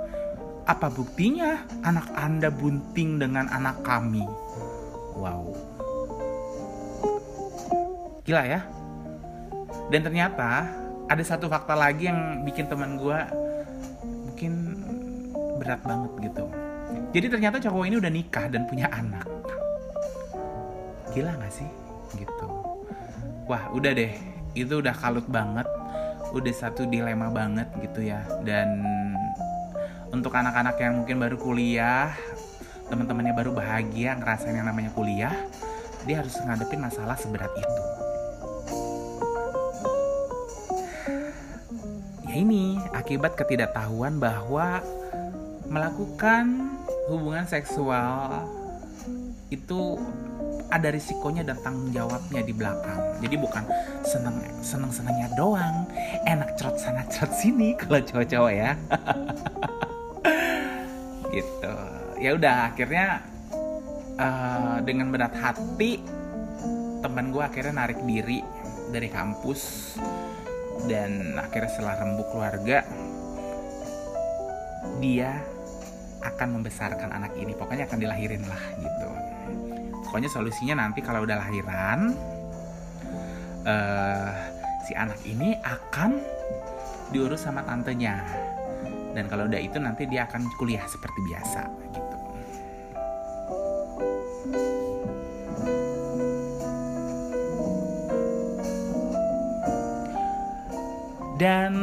apa 0.63 0.87
buktinya 0.91 1.67
anak 1.83 2.07
Anda 2.15 2.49
bunting 2.51 3.19
dengan 3.19 3.51
anak 3.51 3.83
kami? 3.83 4.23
Wow. 5.19 5.51
Gila 8.23 8.43
ya. 8.47 8.61
Dan 9.91 10.01
ternyata 10.07 10.71
ada 11.11 11.23
satu 11.27 11.51
fakta 11.51 11.75
lagi 11.75 12.07
yang 12.07 12.47
bikin 12.47 12.71
teman 12.71 12.95
gue 12.97 13.19
mungkin 14.07 14.53
berat 15.59 15.83
banget 15.83 16.13
gitu. 16.31 16.47
Jadi 17.13 17.27
ternyata 17.29 17.57
cowok 17.61 17.85
ini 17.91 17.97
udah 17.99 18.13
nikah 18.13 18.47
dan 18.49 18.65
punya 18.71 18.89
anak. 18.95 19.27
Gila 21.13 21.37
gak 21.37 21.53
sih? 21.53 21.69
Gitu. 22.17 22.49
Wah 23.51 23.69
udah 23.75 23.93
deh, 23.93 24.15
itu 24.55 24.81
udah 24.81 24.95
kalut 24.97 25.27
banget. 25.29 25.67
Udah 26.33 26.55
satu 26.55 26.89
dilema 26.89 27.29
banget 27.29 27.69
gitu 27.85 28.07
ya. 28.07 28.25
Dan 28.47 28.81
untuk 30.13 30.37
anak-anak 30.37 30.77
yang 30.77 31.03
mungkin 31.03 31.17
baru 31.17 31.41
kuliah 31.41 32.13
teman-temannya 32.93 33.33
baru 33.33 33.51
bahagia 33.57 34.13
ngerasain 34.21 34.53
yang 34.53 34.69
namanya 34.69 34.93
kuliah 34.93 35.33
dia 36.05 36.21
harus 36.21 36.37
ngadepin 36.37 36.85
masalah 36.85 37.17
seberat 37.17 37.49
itu 37.57 37.83
ya 42.29 42.35
ini 42.37 42.77
akibat 42.93 43.33
ketidaktahuan 43.41 44.21
bahwa 44.21 44.85
melakukan 45.73 46.69
hubungan 47.09 47.49
seksual 47.49 48.45
itu 49.49 49.97
ada 50.73 50.89
risikonya 50.89 51.45
dan 51.45 51.61
tanggung 51.61 51.93
jawabnya 51.93 52.41
di 52.41 52.57
belakang. 52.57 53.21
Jadi 53.21 53.37
bukan 53.37 53.65
seneng 54.09 54.41
seneng 54.65 54.89
senengnya 54.89 55.29
doang, 55.37 55.85
enak 56.25 56.57
cerot 56.57 56.81
sana 56.81 57.05
cerot 57.13 57.29
sini 57.37 57.77
kalau 57.81 58.01
cowok-cowok 58.01 58.53
ya. 58.57 58.73
ya 62.23 62.39
udah 62.39 62.71
akhirnya 62.71 63.19
uh, 64.15 64.79
dengan 64.87 65.11
berat 65.11 65.35
hati 65.35 65.99
teman 67.03 67.35
gue 67.35 67.43
akhirnya 67.43 67.75
narik 67.83 67.99
diri 68.07 68.39
dari 68.95 69.11
kampus. 69.11 69.95
Dan 70.83 71.39
akhirnya 71.39 71.71
setelah 71.71 71.95
rembuk 71.99 72.27
keluarga 72.35 72.83
dia 74.99 75.43
akan 76.23 76.59
membesarkan 76.59 77.11
anak 77.11 77.35
ini. 77.39 77.55
Pokoknya 77.59 77.91
akan 77.91 77.99
dilahirin 77.99 78.43
lah 78.47 78.63
gitu. 78.79 79.11
Pokoknya 80.07 80.31
solusinya 80.31 80.87
nanti 80.87 81.03
kalau 81.03 81.23
udah 81.23 81.39
lahiran 81.39 82.15
uh, 83.67 84.31
si 84.87 84.95
anak 84.99 85.19
ini 85.23 85.55
akan 85.63 86.19
diurus 87.15 87.47
sama 87.47 87.63
tantenya. 87.63 88.23
Dan 89.15 89.31
kalau 89.31 89.47
udah 89.47 89.61
itu 89.63 89.79
nanti 89.79 90.07
dia 90.11 90.27
akan 90.27 90.51
kuliah 90.59 90.83
seperti 90.87 91.21
biasa 91.31 91.63
gitu 91.95 92.12
dan 101.43 101.75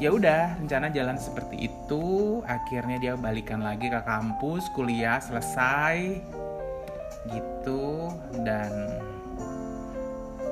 ya 0.00 0.08
udah 0.08 0.56
rencana 0.56 0.88
jalan 0.88 1.20
seperti 1.20 1.68
itu. 1.68 2.40
Akhirnya 2.48 2.96
dia 2.96 3.12
balikan 3.20 3.60
lagi 3.60 3.92
ke 3.92 4.00
kampus 4.00 4.72
kuliah 4.72 5.20
selesai. 5.20 6.24
Gitu. 7.28 7.84
Dan 8.40 8.72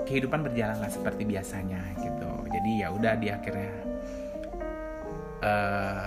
kehidupan 0.04 0.44
berjalanlah 0.44 0.92
seperti 0.92 1.24
biasanya 1.24 1.80
gitu. 1.96 2.28
Jadi 2.52 2.84
ya 2.84 2.92
udah 2.92 3.16
dia 3.16 3.40
akhirnya 3.40 3.72
uh, 5.40 6.06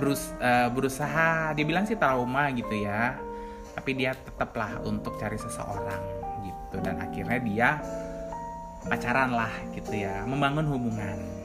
berus 0.00 0.32
uh, 0.40 0.72
berusaha. 0.72 1.52
Dibilang 1.52 1.84
sih 1.84 2.00
trauma 2.00 2.48
gitu 2.56 2.72
ya. 2.72 3.20
Tapi 3.76 4.00
dia 4.00 4.16
tetaplah 4.16 4.80
untuk 4.88 5.20
cari 5.20 5.36
seseorang 5.36 6.02
gitu. 6.40 6.80
Dan 6.80 7.04
akhirnya 7.04 7.36
dia 7.44 7.68
pacaran 8.88 9.36
lah 9.36 9.52
gitu 9.76 9.92
ya. 9.92 10.24
Membangun 10.24 10.64
hubungan 10.64 11.39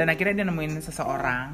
dan 0.00 0.06
akhirnya 0.08 0.40
dia 0.40 0.46
nemuin 0.48 0.80
seseorang 0.80 1.48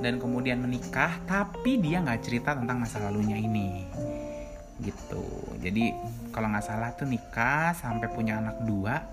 dan 0.00 0.16
kemudian 0.16 0.56
menikah 0.64 1.20
tapi 1.28 1.76
dia 1.76 2.00
nggak 2.00 2.24
cerita 2.24 2.56
tentang 2.56 2.80
masa 2.80 2.96
lalunya 3.04 3.36
ini. 3.36 3.84
Gitu. 4.80 5.24
Jadi 5.60 5.92
kalau 6.32 6.48
nggak 6.48 6.64
salah 6.64 6.96
tuh 6.96 7.04
nikah 7.04 7.76
sampai 7.76 8.08
punya 8.08 8.40
anak 8.40 8.64
dua 8.64 9.04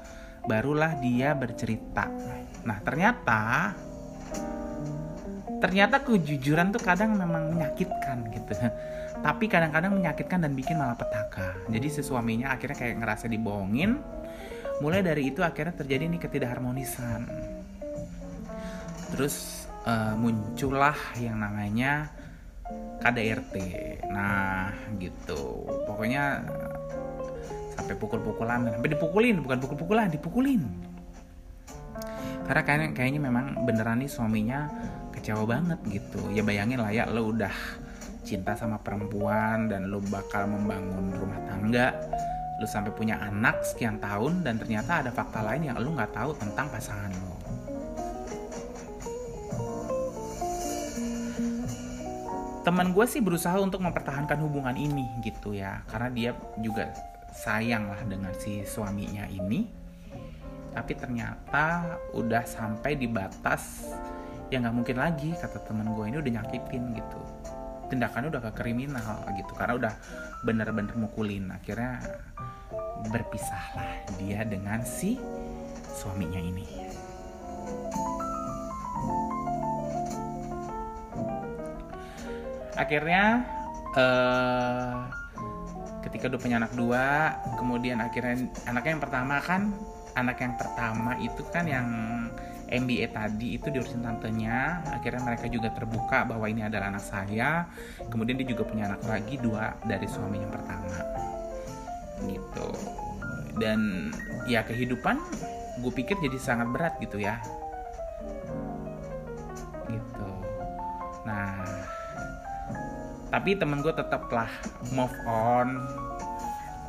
barulah 0.48 0.96
dia 1.04 1.36
bercerita. 1.36 2.08
Nah 2.64 2.80
ternyata 2.80 3.76
ternyata 5.60 6.00
kejujuran 6.08 6.72
tuh 6.72 6.80
kadang 6.80 7.20
memang 7.20 7.52
menyakitkan 7.52 8.24
gitu. 8.32 8.56
Tapi 9.20 9.52
kadang-kadang 9.52 10.00
menyakitkan 10.00 10.48
dan 10.48 10.56
bikin 10.56 10.80
malah 10.80 10.96
petaka. 10.96 11.60
Jadi 11.68 11.92
si 11.92 12.00
suaminya 12.00 12.56
akhirnya 12.56 12.80
kayak 12.80 13.04
ngerasa 13.04 13.28
dibohongin 13.28 14.00
mulai 14.78 15.02
dari 15.02 15.34
itu 15.34 15.42
akhirnya 15.42 15.74
terjadi 15.74 16.06
nih 16.06 16.22
ketidakharmonisan. 16.22 17.26
Terus 19.16 19.66
uh, 19.88 20.14
muncullah 20.14 20.98
yang 21.18 21.42
namanya 21.42 22.12
KDRT 23.02 23.56
nah 24.12 24.74
gitu. 25.00 25.66
Pokoknya 25.88 26.44
sampai 27.74 27.96
pukul-pukulan. 27.98 28.70
Sampai 28.70 28.90
dipukulin 28.94 29.42
bukan 29.42 29.58
pukul-pukulan 29.64 30.12
dipukulin. 30.14 30.62
Karena 32.46 32.62
kayaknya 32.64 32.88
kayaknya 32.96 33.22
memang 33.28 33.46
beneran 33.68 34.00
nih 34.00 34.12
suaminya 34.12 34.70
kecewa 35.12 35.44
banget 35.50 35.80
gitu. 35.90 36.22
Ya 36.32 36.46
bayangin 36.46 36.80
lah 36.80 36.94
ya 36.94 37.10
lo 37.10 37.34
udah 37.34 37.52
cinta 38.28 38.54
sama 38.60 38.78
perempuan 38.84 39.72
dan 39.72 39.88
lo 39.88 40.04
bakal 40.12 40.52
membangun 40.52 41.16
rumah 41.16 41.40
tangga 41.48 41.96
lo 42.58 42.66
sampai 42.66 42.90
punya 42.94 43.22
anak 43.22 43.62
sekian 43.62 44.02
tahun 44.02 44.42
dan 44.42 44.58
ternyata 44.58 45.06
ada 45.06 45.12
fakta 45.14 45.46
lain 45.46 45.70
yang 45.70 45.78
lo 45.78 45.94
nggak 45.94 46.14
tahu 46.14 46.34
tentang 46.38 46.68
pasangan 46.74 47.14
lo 47.14 47.38
teman 52.68 52.92
gue 52.92 53.06
sih 53.08 53.24
berusaha 53.24 53.56
untuk 53.64 53.80
mempertahankan 53.80 54.44
hubungan 54.44 54.76
ini 54.76 55.08
gitu 55.24 55.56
ya 55.56 55.88
karena 55.88 56.12
dia 56.12 56.32
juga 56.60 56.92
sayang 57.38 57.94
lah 57.94 58.02
dengan 58.04 58.34
si 58.34 58.66
suaminya 58.66 59.30
ini. 59.30 59.70
Tapi 60.74 60.94
ternyata 60.98 61.98
udah 62.14 62.44
sampai 62.46 62.98
di 62.98 63.06
batas 63.10 63.94
yang 64.50 64.66
nggak 64.66 64.76
mungkin 64.76 64.98
lagi 64.98 65.32
kata 65.38 65.64
teman 65.64 65.94
gue 65.94 66.06
ini 66.10 66.18
udah 66.18 66.32
nyakitin 66.42 66.84
gitu. 66.98 67.22
Tindakannya 67.88 68.36
udah 68.36 68.44
ke 68.50 68.52
kriminal 68.52 69.24
gitu 69.38 69.52
karena 69.56 69.74
udah 69.78 69.94
bener-bener 70.44 70.94
mukulin. 70.98 71.50
Akhirnya 71.54 72.04
berpisahlah 73.10 74.04
dia 74.18 74.42
dengan 74.44 74.82
si 74.82 75.22
suaminya 75.94 76.42
ini. 76.42 76.66
Akhirnya 82.78 83.42
uh, 83.98 85.10
ketika 86.06 86.30
udah 86.30 86.40
punya 86.40 86.56
anak 86.62 86.74
dua 86.78 87.36
kemudian 87.58 87.98
akhirnya 88.00 88.46
anaknya 88.70 88.92
yang 88.96 89.04
pertama 89.04 89.42
kan 89.42 89.74
anak 90.14 90.38
yang 90.40 90.54
pertama 90.56 91.18
itu 91.18 91.42
kan 91.50 91.66
yang 91.66 91.88
MBA 92.68 93.16
tadi 93.16 93.56
itu 93.56 93.72
diurusin 93.72 94.04
tantenya. 94.04 94.84
Akhirnya 94.92 95.24
mereka 95.24 95.48
juga 95.48 95.72
terbuka 95.72 96.28
bahwa 96.28 96.52
ini 96.52 96.68
adalah 96.68 96.92
anak 96.92 97.06
saya. 97.06 97.64
Kemudian 98.12 98.36
dia 98.44 98.48
juga 98.52 98.68
punya 98.68 98.92
anak 98.92 99.08
lagi 99.08 99.40
dua 99.40 99.72
dari 99.88 100.04
suami 100.04 100.44
yang 100.44 100.52
pertama 100.52 101.27
gitu. 102.26 102.68
Dan 103.58 104.12
ya 104.50 104.66
kehidupan 104.66 105.18
gue 105.82 105.92
pikir 105.94 106.18
jadi 106.22 106.38
sangat 106.42 106.68
berat 106.74 106.94
gitu 106.98 107.22
ya. 107.22 107.38
Gitu. 109.86 110.30
Nah 111.26 111.62
tapi 113.28 113.60
temen 113.60 113.84
gue 113.84 113.92
tetaplah 113.92 114.48
move 114.96 115.14
on 115.28 115.84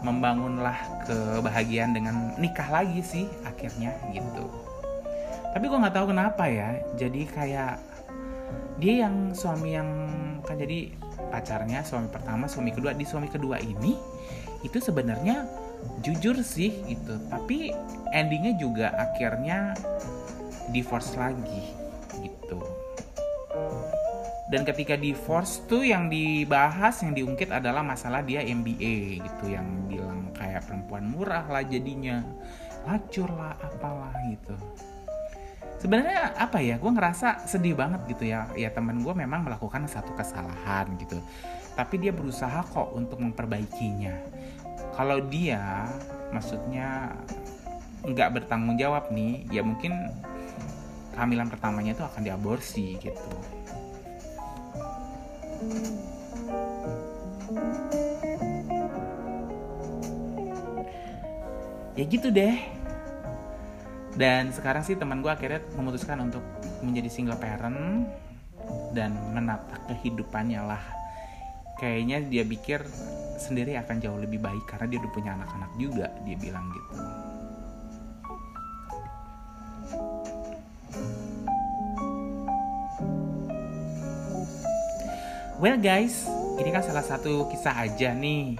membangunlah 0.06 0.78
kebahagiaan 1.10 1.90
dengan 1.90 2.30
nikah 2.38 2.70
lagi 2.70 3.02
sih 3.02 3.26
akhirnya 3.42 3.90
gitu. 4.14 4.46
Tapi 5.50 5.64
gue 5.66 5.78
nggak 5.80 5.96
tahu 5.98 6.14
kenapa 6.14 6.46
ya 6.46 6.78
jadi 6.94 7.22
kayak 7.34 7.74
dia 8.78 9.06
yang 9.06 9.34
suami 9.34 9.74
yang 9.74 9.90
kan 10.46 10.54
jadi 10.54 10.94
pacarnya 11.28 11.82
suami 11.82 12.08
pertama 12.08 12.46
suami 12.46 12.70
kedua. 12.70 12.94
Di 12.94 13.04
suami 13.04 13.26
kedua 13.26 13.58
ini 13.58 13.98
itu 14.62 14.78
sebenarnya 14.78 15.44
jujur 16.02 16.38
sih 16.40 16.70
gitu. 16.86 17.18
Tapi 17.28 17.74
endingnya 18.14 18.54
juga 18.56 18.94
akhirnya 18.94 19.74
divorce 20.70 21.18
lagi 21.18 21.74
gitu. 22.22 22.58
Dan 24.48 24.64
ketika 24.64 24.96
divorce 24.96 25.60
tuh 25.68 25.84
yang 25.84 26.08
dibahas 26.08 27.04
yang 27.04 27.12
diungkit 27.12 27.52
adalah 27.52 27.84
masalah 27.84 28.24
dia 28.24 28.40
MBA 28.40 29.20
gitu. 29.20 29.44
Yang 29.52 29.68
bilang 29.90 30.32
kayak 30.32 30.64
perempuan 30.64 31.04
murah 31.10 31.44
lah 31.50 31.66
jadinya. 31.66 32.24
Lacur 32.88 33.28
lah 33.28 33.52
apalah 33.60 34.14
gitu 34.32 34.56
sebenarnya 35.78 36.34
apa 36.34 36.58
ya 36.58 36.76
gue 36.76 36.90
ngerasa 36.90 37.46
sedih 37.46 37.78
banget 37.78 38.02
gitu 38.10 38.28
ya. 38.28 38.50
Ya 38.58 38.70
temen 38.74 39.00
gue 39.02 39.14
memang 39.14 39.46
melakukan 39.46 39.86
satu 39.86 40.12
kesalahan 40.14 40.90
gitu. 40.98 41.18
Tapi 41.78 41.94
dia 42.02 42.10
berusaha 42.10 42.66
kok 42.66 42.92
untuk 42.94 43.22
memperbaikinya. 43.22 44.14
Kalau 44.98 45.22
dia 45.30 45.86
maksudnya 46.34 47.14
nggak 48.02 48.42
bertanggung 48.42 48.78
jawab 48.78 49.10
nih 49.10 49.46
ya 49.50 49.62
mungkin 49.62 49.94
kehamilan 51.14 51.50
pertamanya 51.50 51.94
itu 51.94 52.04
akan 52.06 52.22
diaborsi 52.22 52.98
gitu. 52.98 53.32
Ya 61.98 62.06
gitu 62.06 62.30
deh 62.30 62.77
dan 64.14 64.54
sekarang 64.54 64.86
sih 64.86 64.96
teman 64.96 65.20
gue 65.20 65.28
akhirnya 65.28 65.60
memutuskan 65.76 66.22
untuk 66.24 66.40
menjadi 66.80 67.10
single 67.12 67.36
parent 67.36 68.08
dan 68.96 69.12
menata 69.34 69.82
kehidupannya 69.90 70.62
lah. 70.64 70.82
Kayaknya 71.78 72.26
dia 72.26 72.42
pikir 72.42 72.82
sendiri 73.38 73.78
akan 73.78 74.02
jauh 74.02 74.18
lebih 74.18 74.42
baik 74.42 74.66
karena 74.66 74.86
dia 74.90 74.98
udah 74.98 75.12
punya 75.14 75.30
anak-anak 75.38 75.70
juga 75.78 76.06
dia 76.26 76.36
bilang 76.40 76.66
gitu. 76.74 76.92
Well 85.58 85.78
guys, 85.82 86.22
ini 86.62 86.70
kan 86.70 86.86
salah 86.86 87.02
satu 87.02 87.50
kisah 87.50 87.74
aja 87.82 88.14
nih 88.14 88.54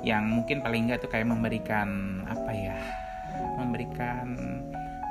yang 0.00 0.32
mungkin 0.32 0.64
paling 0.64 0.88
nggak 0.88 1.04
tuh 1.04 1.12
kayak 1.12 1.28
memberikan 1.28 2.20
memberikan 3.60 4.26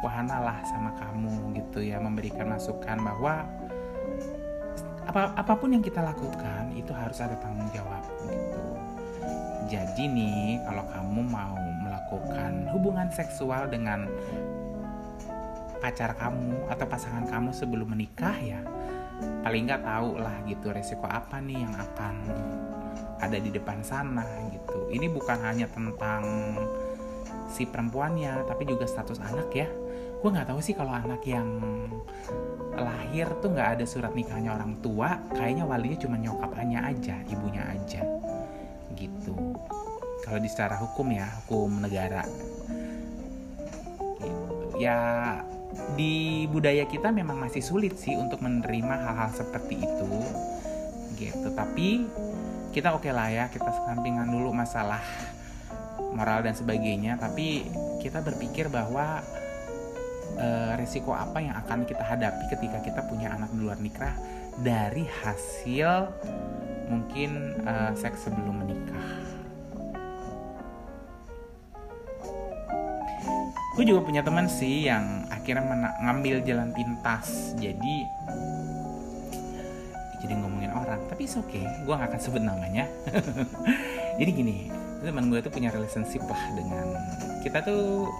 wahana 0.01 0.41
lah 0.41 0.57
sama 0.65 0.95
kamu 0.97 1.53
gitu 1.59 1.85
ya, 1.85 2.01
memberikan 2.01 2.49
masukan 2.49 2.97
bahwa 2.99 3.45
apa 5.09 5.33
apa 5.33 5.53
pun 5.57 5.73
yang 5.73 5.81
kita 5.81 6.05
lakukan 6.05 6.69
itu 6.77 6.93
harus 6.93 7.17
ada 7.17 7.33
tanggung 7.41 7.69
jawab 7.73 8.03
gitu. 8.29 8.61
Jadi 9.69 10.03
nih 10.09 10.61
kalau 10.65 10.85
kamu 10.89 11.21
mau 11.29 11.57
melakukan 11.85 12.69
hubungan 12.73 13.09
seksual 13.13 13.69
dengan 13.69 14.09
pacar 15.79 16.13
kamu 16.17 16.67
atau 16.67 16.85
pasangan 16.85 17.25
kamu 17.25 17.55
sebelum 17.55 17.87
menikah 17.95 18.35
ya 18.43 18.59
paling 19.43 19.67
nggak 19.67 19.83
tahu 19.83 20.19
lah 20.19 20.35
gitu 20.47 20.71
resiko 20.71 21.07
apa 21.07 21.39
nih 21.39 21.63
yang 21.63 21.73
akan 21.75 22.15
ada 23.19 23.37
di 23.39 23.51
depan 23.51 23.83
sana 23.83 24.27
gitu 24.51 24.91
ini 24.91 25.07
bukan 25.11 25.39
hanya 25.43 25.67
tentang 25.71 26.23
si 27.49 27.65
perempuannya 27.65 28.45
tapi 28.45 28.69
juga 28.69 28.85
status 28.85 29.17
anak 29.19 29.49
ya. 29.51 29.67
Gue 30.19 30.29
nggak 30.29 30.53
tahu 30.53 30.59
sih 30.61 30.77
kalau 30.77 30.93
anak 30.93 31.25
yang 31.25 31.47
lahir 32.77 33.27
tuh 33.41 33.51
nggak 33.51 33.79
ada 33.79 33.85
surat 33.89 34.13
nikahnya 34.13 34.55
orang 34.55 34.77
tua 34.79 35.19
kayaknya 35.33 35.65
walinya 35.67 35.97
cuma 35.99 36.15
nyokapnya 36.15 36.79
aja 36.85 37.15
ibunya 37.27 37.63
aja. 37.65 38.01
Gitu. 38.93 39.33
Kalau 40.23 40.39
di 40.39 40.49
secara 40.51 40.77
hukum 40.77 41.09
ya 41.09 41.27
hukum 41.43 41.81
negara. 41.81 42.23
Ya 44.79 44.99
di 45.95 46.47
budaya 46.47 46.87
kita 46.87 47.11
memang 47.11 47.39
masih 47.39 47.63
sulit 47.63 47.99
sih 47.99 48.15
untuk 48.15 48.39
menerima 48.39 48.95
hal-hal 49.09 49.31
seperti 49.33 49.81
itu. 49.81 50.11
Gitu. 51.17 51.47
Tapi 51.51 52.07
kita 52.69 52.93
oke 52.93 53.09
okay 53.09 53.13
lah 53.15 53.27
ya 53.33 53.45
kita 53.49 53.71
sampingan 53.71 54.29
dulu 54.29 54.53
masalah 54.53 55.01
moral 56.13 56.45
dan 56.45 56.57
sebagainya 56.57 57.17
tapi 57.21 57.67
kita 58.01 58.23
berpikir 58.23 58.71
bahwa 58.71 59.21
e, 60.39 60.47
resiko 60.79 61.13
apa 61.13 61.43
yang 61.43 61.55
akan 61.59 61.83
kita 61.85 62.01
hadapi 62.01 62.43
ketika 62.49 62.79
kita 62.81 63.01
punya 63.05 63.35
anak 63.35 63.51
di 63.53 63.59
luar 63.59 63.77
nikah 63.77 64.15
dari 64.59 65.05
hasil 65.23 66.09
mungkin 66.89 67.59
e, 67.61 67.73
seks 67.93 68.27
sebelum 68.27 68.65
menikah. 68.65 69.07
Gue 73.77 73.87
juga 73.87 74.03
punya 74.03 74.19
teman 74.19 74.51
sih 74.51 74.91
yang 74.91 75.23
akhirnya 75.31 75.63
ngambil 76.03 76.43
jalan 76.43 76.75
pintas 76.75 77.55
jadi 77.55 77.95
jadi 80.19 80.35
ngomongin 80.35 80.75
orang 80.75 80.99
tapi 81.07 81.23
oke 81.31 81.47
okay 81.47 81.63
gue 81.63 81.93
gak 81.95 82.09
akan 82.11 82.19
sebut 82.19 82.43
namanya. 82.43 82.85
Jadi 84.19 84.31
gini 84.35 84.78
teman 84.99 85.31
gue 85.31 85.39
tuh 85.39 85.51
punya 85.51 85.71
relationship 85.71 86.23
lah 86.27 86.43
dengan 86.55 86.85
kita 87.39 87.63
tuh 87.63 88.11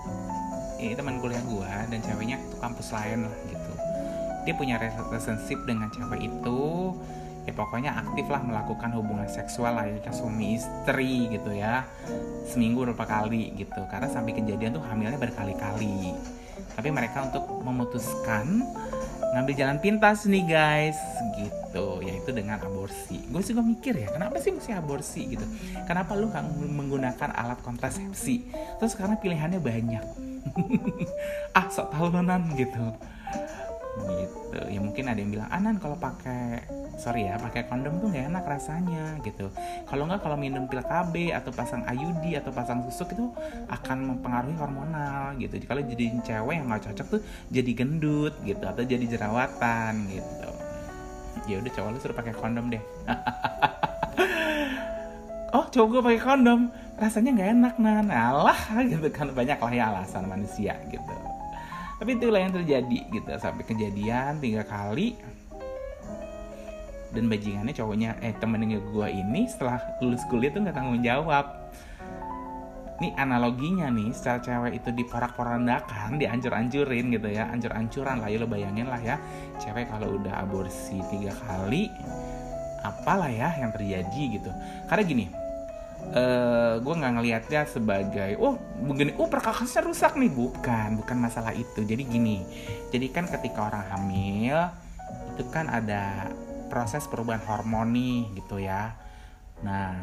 ini 0.80 0.96
teman 0.96 1.20
kuliah 1.20 1.44
gue 1.44 1.72
dan 1.92 2.00
ceweknya 2.00 2.40
tuh 2.48 2.60
kampus 2.64 2.96
lain 2.96 3.28
lah 3.28 3.36
gitu. 3.52 3.72
Dia 4.48 4.54
punya 4.56 4.76
relationship 4.80 5.60
dengan 5.68 5.92
cewek 5.92 6.24
itu 6.24 6.60
ya 7.48 7.52
pokoknya 7.56 7.92
aktif 8.00 8.30
lah 8.32 8.40
melakukan 8.44 8.94
hubungan 8.96 9.28
seksual 9.28 9.76
lah 9.76 9.88
ya 9.90 10.12
suami 10.14 10.56
istri 10.56 11.34
gitu 11.34 11.52
ya 11.52 11.84
seminggu 12.48 12.88
berapa 12.88 13.06
kali 13.06 13.60
gitu. 13.60 13.82
Karena 13.92 14.08
sampai 14.08 14.40
kejadian 14.40 14.80
tuh 14.80 14.84
hamilnya 14.88 15.20
berkali-kali. 15.20 16.16
Tapi 16.80 16.90
mereka 16.96 17.28
untuk 17.28 17.44
memutuskan 17.60 18.64
ngambil 19.36 19.54
jalan 19.56 19.78
pintas 19.80 20.26
nih 20.26 20.44
guys. 20.46 21.00
Gitu. 21.38 21.88
Yaitu 22.04 22.30
dengan 22.34 22.58
aborsi. 22.62 23.24
Gue 23.30 23.42
juga 23.46 23.62
mikir 23.62 23.94
ya 23.96 24.10
kenapa 24.14 24.42
sih 24.42 24.52
mesti 24.56 24.72
aborsi 24.74 25.38
gitu? 25.38 25.46
Kenapa 25.86 26.18
lu 26.18 26.30
nggak 26.32 26.46
menggunakan 26.70 27.30
alat 27.36 27.60
kontrasepsi? 27.62 28.50
Terus 28.82 28.92
sekarang 28.98 29.22
pilihannya 29.22 29.60
banyak. 29.62 30.06
Ah 31.58 31.66
sok 31.68 31.92
tahu 31.94 32.14
nonan 32.14 32.54
gitu. 32.56 32.94
Gitu. 34.06 34.60
Ya 34.70 34.80
mungkin 34.80 35.10
ada 35.10 35.20
yang 35.20 35.34
bilang 35.34 35.50
anan 35.50 35.82
kalau 35.82 35.98
pakai 35.98 36.64
sorry 37.00 37.32
ya 37.32 37.40
pakai 37.40 37.66
kondom 37.72 38.04
tuh 38.04 38.12
nggak 38.12 38.28
enak 38.28 38.44
rasanya 38.44 39.16
gitu. 39.24 39.48
Kalau 39.88 40.04
nggak 40.06 40.20
kalau 40.20 40.36
minum 40.36 40.68
pil 40.68 40.84
KB 40.84 41.32
atau 41.32 41.50
pasang 41.56 41.88
IUD 41.88 42.44
atau 42.44 42.52
pasang 42.52 42.84
susuk 42.86 43.16
itu 43.16 43.32
akan 43.72 43.98
mempengaruhi 44.14 44.56
hormonal 44.60 45.34
gitu. 45.40 45.56
Kalau 45.64 45.80
jadi 45.80 46.20
cewek 46.20 46.56
yang 46.60 46.68
nggak 46.68 46.92
cocok 46.92 47.08
tuh 47.08 47.22
jadi 47.48 47.72
gendut 47.72 48.36
gitu 48.44 48.64
atau 48.68 48.84
jadi 48.84 49.06
jerawatan 49.08 50.12
gitu. 50.12 50.50
Ya 51.48 51.56
udah 51.64 51.72
cowok 51.72 51.90
lu 51.96 52.00
suruh 52.04 52.18
pakai 52.20 52.36
kondom 52.36 52.68
deh. 52.68 52.84
Oh 55.50 55.66
cowok 55.66 55.88
gue 55.90 56.02
pakai 56.14 56.22
kondom. 56.22 56.70
Rasanya 57.02 57.34
nggak 57.34 57.50
enak 57.58 57.76
nan. 57.82 58.06
Alah 58.14 58.86
gitu 58.86 59.10
kan. 59.10 59.34
Banyak 59.34 59.58
lah 59.58 59.74
ya 59.74 59.84
alasan 59.90 60.30
manusia 60.30 60.78
gitu. 60.94 61.16
Tapi 61.98 62.16
itulah 62.16 62.38
yang 62.38 62.54
terjadi 62.54 63.00
gitu. 63.10 63.30
Sampai 63.42 63.66
kejadian 63.66 64.38
tiga 64.38 64.62
kali 64.62 65.18
dan 67.10 67.26
bajingannya 67.26 67.74
cowoknya 67.74 68.22
eh 68.22 68.34
temennya 68.38 68.80
gue 68.82 69.08
ini 69.10 69.50
setelah 69.50 69.82
lulus 70.02 70.22
kuliah 70.30 70.54
tuh 70.54 70.62
nggak 70.66 70.78
tanggung 70.78 71.02
jawab. 71.02 71.46
Ini 73.00 73.16
analoginya 73.16 73.88
nih 73.88 74.12
secara 74.12 74.44
cewek 74.44 74.84
itu 74.84 74.92
diporak-porandakan 74.92 76.20
diancur-ancurin 76.20 77.08
gitu 77.16 77.32
ya. 77.32 77.48
Ancur-ancuran 77.48 78.20
lah 78.20 78.28
ya 78.28 78.38
lo 78.44 78.48
bayangin 78.52 78.92
lah 78.92 79.00
ya. 79.00 79.16
Cewek 79.56 79.88
kalau 79.88 80.20
udah 80.20 80.44
aborsi 80.44 81.00
tiga 81.08 81.32
kali 81.32 81.88
apalah 82.84 83.32
ya 83.32 83.56
yang 83.56 83.72
terjadi 83.72 84.22
gitu. 84.36 84.52
Karena 84.92 85.04
gini 85.08 85.26
uh, 86.12 86.76
gue 86.84 86.94
nggak 87.00 87.14
ngelihatnya 87.16 87.62
sebagai 87.72 88.36
oh 88.36 88.60
begini 88.84 89.16
oh 89.16 89.32
perkakasnya 89.32 89.88
rusak 89.88 90.20
nih. 90.20 90.36
Bukan 90.36 91.00
bukan 91.00 91.18
masalah 91.24 91.56
itu. 91.56 91.80
Jadi 91.80 92.04
gini 92.04 92.44
jadi 92.92 93.08
kan 93.16 93.32
ketika 93.32 93.72
orang 93.72 93.86
hamil 93.96 94.60
itu 95.40 95.48
kan 95.56 95.72
ada 95.72 96.28
proses 96.70 97.10
perubahan 97.10 97.42
hormon 97.44 97.92
nih 97.92 98.18
gitu 98.38 98.62
ya. 98.62 98.94
Nah 99.66 99.94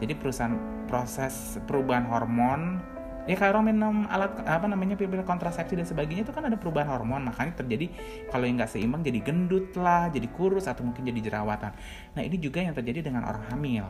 jadi 0.00 0.12
perusahaan 0.16 0.56
proses 0.88 1.60
perubahan 1.64 2.08
hormon 2.08 2.80
ya 3.26 3.34
kalau 3.34 3.58
minum 3.58 4.06
alat 4.06 4.38
apa 4.46 4.70
namanya 4.70 4.94
pil 4.94 5.10
kontrasepsi 5.26 5.74
dan 5.74 5.82
sebagainya 5.82 6.22
itu 6.22 6.30
kan 6.30 6.46
ada 6.46 6.54
perubahan 6.54 6.86
hormon 6.86 7.26
makanya 7.26 7.58
terjadi 7.58 7.90
kalau 8.30 8.46
yang 8.46 8.56
nggak 8.60 8.70
seimbang 8.70 9.02
jadi 9.02 9.18
gendut 9.18 9.74
lah 9.74 10.06
jadi 10.14 10.30
kurus 10.30 10.70
atau 10.70 10.86
mungkin 10.86 11.04
jadi 11.04 11.20
jerawatan. 11.30 11.74
Nah 12.14 12.22
ini 12.22 12.38
juga 12.38 12.62
yang 12.62 12.72
terjadi 12.72 13.10
dengan 13.10 13.26
orang 13.26 13.42
hamil. 13.50 13.84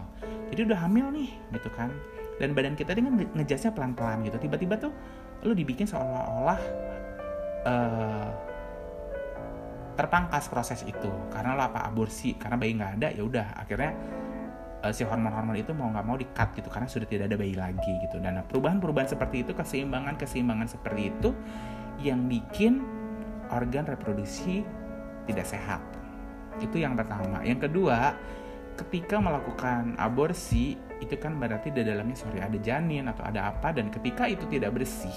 Jadi 0.50 0.61
udah 0.66 0.78
hamil 0.88 1.06
nih 1.12 1.30
gitu 1.52 1.68
kan. 1.74 1.92
Dan 2.37 2.52
badan 2.52 2.76
kita 2.76 2.92
dengan 2.92 3.16
ngejasnya 3.16 3.72
pelan-pelan 3.72 4.24
gitu. 4.24 4.37
Tiba-tiba 4.40 4.76
tuh 4.76 4.92
lu 5.44 5.52
dibikin 5.52 5.85
seolah-olah 5.85 6.61
uh, 7.68 8.28
terpangkas 9.96 10.46
proses 10.52 10.85
itu. 10.85 11.11
Karena 11.32 11.56
apa 11.56 11.88
aborsi 11.88 12.37
karena 12.37 12.61
bayi 12.61 12.76
nggak 12.76 12.92
ada 13.00 13.09
ya 13.11 13.22
udah. 13.24 13.46
Akhirnya 13.56 13.92
uh, 14.85 14.92
si 14.92 15.02
hormon-hormon 15.02 15.56
itu 15.56 15.72
mau 15.72 15.88
nggak 15.90 16.06
mau 16.06 16.16
di 16.20 16.28
cut 16.30 16.52
gitu 16.54 16.68
karena 16.68 16.87
sudah 16.87 17.09
tidak 17.09 17.32
ada 17.32 17.37
bayi 17.40 17.56
lagi 17.56 17.92
gitu. 18.04 18.20
Dan 18.20 18.44
perubahan-perubahan 18.44 19.09
seperti 19.09 19.42
itu 19.42 19.52
keseimbangan-keseimbangan 19.56 20.68
seperti 20.68 21.02
itu 21.11 21.32
yang 22.04 22.28
bikin 22.28 22.85
organ 23.48 23.88
reproduksi 23.88 24.62
tidak 25.24 25.46
sehat. 25.48 25.80
Itu 26.61 26.76
yang 26.78 26.94
pertama. 26.94 27.42
Yang 27.42 27.72
kedua 27.72 28.14
ketika 28.76 29.16
melakukan 29.18 29.96
aborsi 29.96 30.76
itu 31.00 31.16
kan 31.16 31.37
berarti 31.37 31.72
di 31.72 31.85
dalamnya 31.85 32.16
sorry 32.16 32.40
ada 32.40 32.56
janin 32.61 33.09
atau 33.09 33.24
ada 33.24 33.52
apa 33.52 33.72
dan 33.72 33.88
ketika 33.92 34.28
itu 34.28 34.44
tidak 34.48 34.76
bersih 34.76 35.12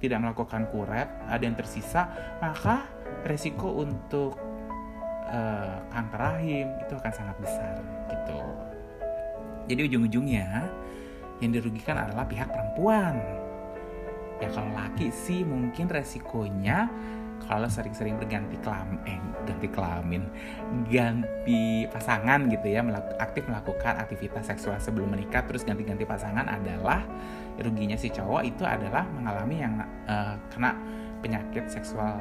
tidak 0.00 0.20
melakukan 0.20 0.68
kuret 0.72 1.08
ada 1.28 1.40
yang 1.44 1.56
tersisa 1.56 2.08
maka 2.40 2.88
resiko 3.26 3.82
untuk 3.82 4.36
uh, 5.30 5.78
kanker 5.92 6.20
rahim 6.20 6.66
itu 6.82 6.92
akan 6.96 7.12
sangat 7.12 7.36
besar 7.42 7.78
gitu 8.08 8.40
jadi 9.70 9.86
ujung-ujungnya 9.86 10.66
yang 11.38 11.50
dirugikan 11.54 11.94
adalah 11.94 12.26
pihak 12.26 12.50
perempuan. 12.50 13.22
Ya 14.42 14.48
kalau 14.50 14.72
laki 14.74 15.14
sih 15.14 15.46
mungkin 15.46 15.86
resikonya 15.86 16.90
kalau 17.46 17.70
sering-sering 17.70 18.20
berganti 18.20 18.58
kelamin, 18.60 19.00
eh, 19.08 19.20
ganti 19.48 19.68
kelamin, 19.72 20.22
ganti 20.92 21.88
pasangan 21.88 22.50
gitu 22.52 22.68
ya, 22.68 22.84
melaku, 22.84 23.16
aktif 23.16 23.48
melakukan 23.48 23.96
aktivitas 23.96 24.44
seksual 24.44 24.76
sebelum 24.76 25.08
menikah, 25.16 25.40
terus 25.48 25.64
ganti-ganti 25.64 26.04
pasangan 26.04 26.44
adalah 26.44 27.00
ruginya 27.56 27.96
si 27.96 28.12
cowok 28.12 28.44
itu 28.44 28.60
adalah 28.60 29.08
mengalami 29.08 29.56
yang 29.56 29.74
uh, 30.04 30.36
kena 30.52 30.76
penyakit 31.24 31.64
seksual, 31.72 32.20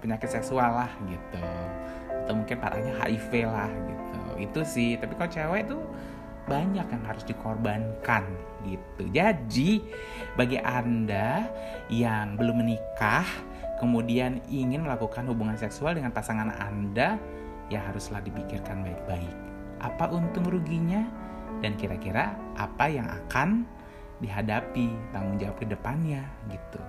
penyakit 0.00 0.32
seksual 0.32 0.72
lah 0.72 0.90
gitu, 1.06 1.38
atau 2.26 2.34
mungkin 2.34 2.56
parahnya 2.56 2.96
HIV 2.96 3.46
lah 3.46 3.70
gitu. 3.70 4.20
Itu 4.40 4.60
sih, 4.64 4.96
tapi 4.96 5.14
kalau 5.14 5.30
cewek 5.30 5.68
tuh 5.68 5.84
banyak 6.48 6.86
yang 6.88 7.04
harus 7.06 7.22
dikorbankan 7.28 8.24
gitu. 8.66 9.06
Jadi 9.12 9.84
bagi 10.34 10.58
Anda 10.58 11.46
yang 11.92 12.34
belum 12.34 12.64
menikah 12.64 13.24
kemudian 13.78 14.44
ingin 14.50 14.84
melakukan 14.84 15.24
hubungan 15.30 15.56
seksual 15.56 15.96
dengan 15.96 16.12
pasangan 16.12 16.52
Anda 16.58 17.16
ya 17.72 17.80
haruslah 17.86 18.20
dipikirkan 18.20 18.82
baik-baik. 18.82 19.36
Apa 19.80 20.10
untung 20.12 20.44
ruginya 20.44 21.06
dan 21.64 21.78
kira-kira 21.78 22.36
apa 22.58 22.88
yang 22.90 23.08
akan 23.08 23.64
dihadapi 24.20 24.92
tanggung 25.16 25.40
jawab 25.40 25.56
ke 25.56 25.64
depannya 25.64 26.24
gitu. 26.52 26.80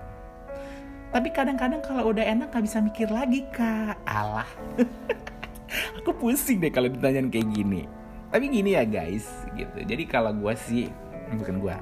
Tapi 1.12 1.28
kadang-kadang 1.28 1.84
kalau 1.84 2.08
udah 2.08 2.24
enak 2.24 2.48
gak 2.48 2.64
bisa 2.64 2.80
mikir 2.80 3.12
lagi 3.12 3.44
kak. 3.52 4.00
Allah 4.08 4.48
Aku 6.00 6.16
pusing 6.16 6.60
deh 6.60 6.72
kalau 6.72 6.88
ditanyain 6.88 7.28
kayak 7.28 7.48
gini. 7.52 7.84
Tapi 8.32 8.48
gini 8.48 8.72
ya 8.72 8.84
guys 8.88 9.28
gitu. 9.52 9.78
Jadi 9.84 10.08
kalau 10.08 10.32
gue 10.32 10.56
sih 10.56 10.88
bukan 11.36 11.60
gue 11.60 11.76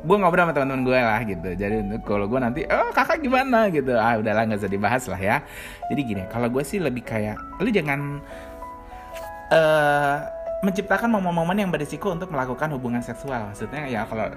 gue 0.00 0.16
ngobrol 0.16 0.48
sama 0.48 0.52
teman-teman 0.56 0.84
gue 0.84 0.98
lah 1.00 1.20
gitu. 1.24 1.48
Jadi 1.56 1.76
kalau 2.04 2.28
gue 2.28 2.40
nanti 2.40 2.60
oh 2.68 2.92
kakak 2.92 3.20
gimana? 3.24 3.68
Gitu. 3.72 3.96
Ah 3.96 4.20
udahlah 4.20 4.44
nggak 4.48 4.60
usah 4.60 4.72
dibahas 4.72 5.04
lah 5.08 5.20
ya. 5.20 5.36
Jadi 5.88 6.00
gini 6.04 6.22
kalau 6.28 6.52
gue 6.52 6.64
sih 6.64 6.80
lebih 6.80 7.04
kayak 7.04 7.36
lu 7.60 7.68
jangan 7.72 8.20
uh, 9.52 10.16
menciptakan 10.60 11.08
momen-momen 11.16 11.56
yang 11.56 11.72
berisiko 11.72 12.12
untuk 12.12 12.28
melakukan 12.32 12.72
hubungan 12.76 13.00
seksual. 13.00 13.52
Maksudnya 13.52 13.88
ya 13.88 14.04
kalau 14.04 14.28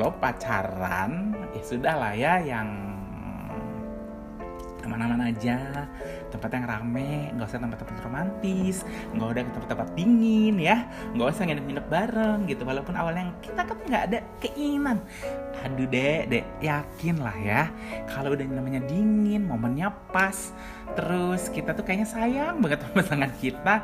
lo 0.00 0.12
pacaran 0.20 1.32
ya 1.56 1.62
sudah 1.64 1.94
lah 1.96 2.12
ya 2.12 2.40
yang 2.44 2.99
ke 4.90 4.98
mana-mana 4.98 5.30
aja. 5.30 5.86
Tempat 6.34 6.50
yang 6.50 6.66
rame 6.66 7.30
nggak 7.38 7.46
usah 7.46 7.62
tempat-tempat 7.62 7.96
romantis 8.02 8.82
nggak 9.14 9.28
usah 9.30 9.42
ke 9.46 9.52
tempat-tempat 9.54 9.88
dingin 9.94 10.58
ya. 10.58 10.90
Nggak 11.14 11.26
usah 11.30 11.42
nginep-nginep 11.46 11.86
bareng 11.86 12.38
gitu 12.50 12.62
walaupun 12.66 12.98
awalnya 12.98 13.30
kita 13.38 13.62
kan 13.62 13.78
nggak 13.86 14.02
ada 14.10 14.18
keinginan. 14.42 14.98
Aduh 15.62 15.86
dek 15.86 16.26
dek 16.26 16.44
yakin 16.58 17.22
lah 17.22 17.36
ya 17.38 17.62
kalau 18.10 18.34
udah 18.34 18.42
namanya 18.42 18.82
dingin 18.90 19.46
momennya 19.46 19.94
pas 20.10 20.50
terus 20.98 21.46
kita 21.54 21.70
tuh 21.70 21.86
kayaknya 21.86 22.08
sayang 22.10 22.58
banget 22.58 22.82
sama 22.82 22.94
pasangan 22.98 23.32
kita 23.38 23.74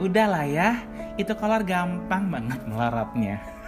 udahlah 0.00 0.48
ya 0.48 0.80
itu 1.20 1.30
kolor 1.36 1.60
gampang 1.62 2.32
banget 2.32 2.60
melaratnya 2.64 3.59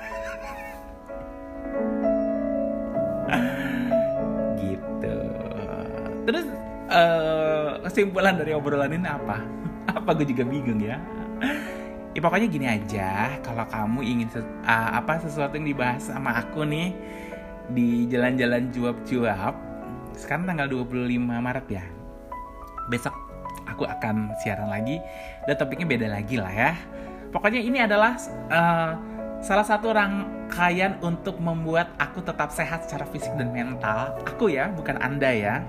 uh, 6.92 7.70
kesimpulan 7.88 8.36
dari 8.36 8.52
obrolan 8.52 8.92
ini 8.92 9.08
apa? 9.08 9.40
apa 9.98 10.08
gue 10.20 10.28
juga 10.28 10.44
bingung 10.44 10.78
ya. 10.78 11.00
Ya 12.12 12.20
pokoknya 12.20 12.48
gini 12.52 12.66
aja, 12.68 13.40
kalau 13.40 13.64
kamu 13.64 14.00
ingin 14.04 14.28
uh, 14.36 15.00
apa 15.00 15.16
sesuatu 15.24 15.56
yang 15.56 15.72
dibahas 15.72 16.12
sama 16.12 16.36
aku 16.36 16.68
nih 16.68 16.92
di 17.72 18.04
jalan-jalan 18.12 18.68
cuap-cuap, 18.68 19.56
sekarang 20.12 20.44
tanggal 20.44 20.68
25 20.68 21.08
Maret 21.16 21.66
ya. 21.72 21.84
Besok 22.92 23.16
aku 23.64 23.88
akan 23.88 24.36
siaran 24.44 24.68
lagi 24.68 25.00
dan 25.48 25.54
topiknya 25.56 25.88
beda 25.88 26.06
lagi 26.12 26.36
lah 26.36 26.52
ya. 26.52 26.72
Pokoknya 27.32 27.64
ini 27.64 27.80
adalah 27.80 28.20
uh, 28.52 28.92
salah 29.40 29.64
satu 29.64 29.96
rangkaian 29.96 31.00
untuk 31.00 31.40
membuat 31.40 31.96
aku 31.96 32.20
tetap 32.20 32.52
sehat 32.52 32.84
secara 32.84 33.08
fisik 33.08 33.32
dan 33.40 33.56
mental. 33.56 34.20
Aku 34.28 34.52
ya, 34.52 34.68
bukan 34.68 35.00
Anda 35.00 35.32
ya 35.32 35.64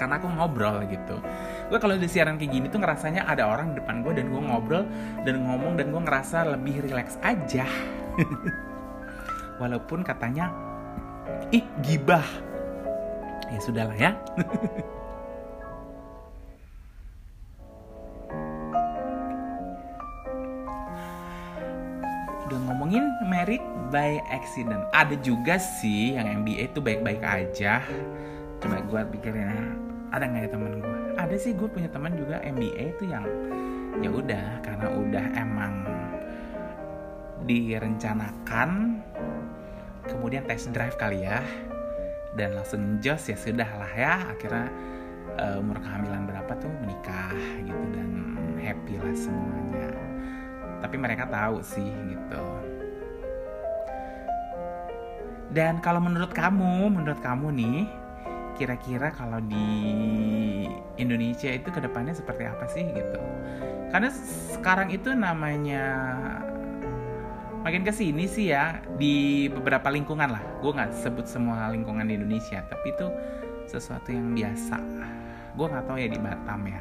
karena 0.00 0.16
aku 0.16 0.32
ngobrol 0.32 0.80
gitu. 0.88 1.20
Gue 1.68 1.76
kalau 1.76 2.00
di 2.00 2.08
siaran 2.08 2.40
kayak 2.40 2.56
gini 2.56 2.66
tuh 2.72 2.80
ngerasanya 2.80 3.28
ada 3.28 3.44
orang 3.44 3.76
di 3.76 3.84
depan 3.84 4.00
gue 4.00 4.16
dan 4.16 4.32
gue 4.32 4.40
ngobrol 4.40 4.88
dan 5.28 5.44
ngomong 5.44 5.76
dan 5.76 5.92
gue 5.92 6.00
ngerasa 6.00 6.48
lebih 6.56 6.80
relax 6.88 7.20
aja. 7.20 7.68
Walaupun 9.60 10.00
katanya 10.00 10.48
ih 11.52 11.68
gibah. 11.84 12.24
Ya 13.52 13.60
sudahlah 13.60 13.98
ya. 14.00 14.16
Udah 22.48 22.58
ngomongin 22.66 23.04
merit 23.28 23.60
by 23.92 24.16
accident. 24.32 24.82
Ada 24.96 25.14
juga 25.20 25.60
sih 25.60 26.16
yang 26.16 26.42
MBA 26.42 26.72
itu 26.72 26.80
baik-baik 26.80 27.22
aja. 27.22 27.84
Coba 28.58 28.80
gue 28.80 29.00
pikirin 29.14 29.44
ya. 29.44 29.89
Ada 30.10 30.24
nggak 30.26 30.42
ya 30.46 30.50
temen 30.50 30.72
gue? 30.82 30.98
Ada 31.18 31.36
sih 31.38 31.52
gue 31.54 31.68
punya 31.70 31.90
teman 31.90 32.18
juga 32.18 32.42
MBA 32.42 32.98
itu 32.98 33.04
yang 33.06 33.26
ya 34.00 34.10
udah 34.10 34.46
karena 34.64 34.86
udah 34.90 35.26
emang 35.36 35.74
direncanakan 37.44 39.00
kemudian 40.08 40.44
test 40.48 40.72
drive 40.72 40.96
kali 40.96 41.26
ya 41.26 41.42
dan 42.38 42.54
langsung 42.54 43.02
jos 43.02 43.26
ya 43.28 43.36
sudah 43.36 43.66
lah 43.66 43.92
ya 43.92 44.14
akhirnya 44.32 44.70
uh, 45.36 45.60
umur 45.60 45.82
kehamilan 45.82 46.24
berapa 46.30 46.52
tuh 46.58 46.70
menikah 46.82 47.34
gitu 47.62 47.84
dan 47.94 48.10
happy 48.60 48.96
lah 49.02 49.14
semuanya 49.14 49.90
tapi 50.80 50.96
mereka 50.96 51.26
tahu 51.28 51.60
sih 51.60 51.90
gitu 51.90 52.44
dan 55.50 55.82
kalau 55.82 55.98
menurut 55.98 56.30
kamu 56.30 56.88
menurut 56.88 57.18
kamu 57.18 57.50
nih 57.50 57.78
kira-kira 58.60 59.08
kalau 59.16 59.40
di 59.40 59.64
Indonesia 61.00 61.48
itu 61.48 61.72
ke 61.72 61.80
depannya 61.80 62.12
seperti 62.12 62.44
apa 62.44 62.68
sih 62.68 62.84
gitu. 62.92 63.16
Karena 63.88 64.12
sekarang 64.52 64.92
itu 64.92 65.16
namanya 65.16 65.88
makin 67.64 67.88
ke 67.88 67.92
sini 67.92 68.28
sih 68.28 68.52
ya 68.52 68.84
di 69.00 69.48
beberapa 69.48 69.88
lingkungan 69.88 70.28
lah. 70.28 70.44
Gue 70.60 70.76
nggak 70.76 70.92
sebut 70.92 71.24
semua 71.24 71.72
lingkungan 71.72 72.04
di 72.04 72.20
Indonesia 72.20 72.60
tapi 72.68 72.92
itu 72.92 73.08
sesuatu 73.64 74.12
yang 74.12 74.36
biasa. 74.36 74.76
Gue 75.56 75.64
nggak 75.64 75.84
tahu 75.88 75.96
ya 75.96 76.08
di 76.12 76.20
Batam 76.20 76.60
ya. 76.68 76.80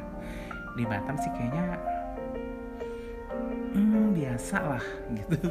Di 0.75 0.83
Batam 0.83 1.15
sih 1.15 1.31
kayaknya 1.31 1.79
hmm, 3.71 4.11
biasa 4.19 4.57
lah 4.67 4.85
gitu. 5.15 5.37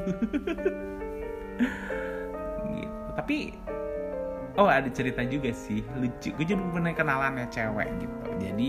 Gitu. 2.69 3.09
Tapi 3.17 3.51
oh 4.59 4.67
ada 4.67 4.91
cerita 4.91 5.23
juga 5.23 5.55
sih 5.55 5.81
lucu. 5.97 6.35
Gue 6.35 6.45
juga 6.45 6.67
pernah 6.75 6.93
kenalan 6.93 7.39
ya 7.39 7.47
cewek 7.47 7.89
gitu. 8.03 8.29
Jadi 8.43 8.69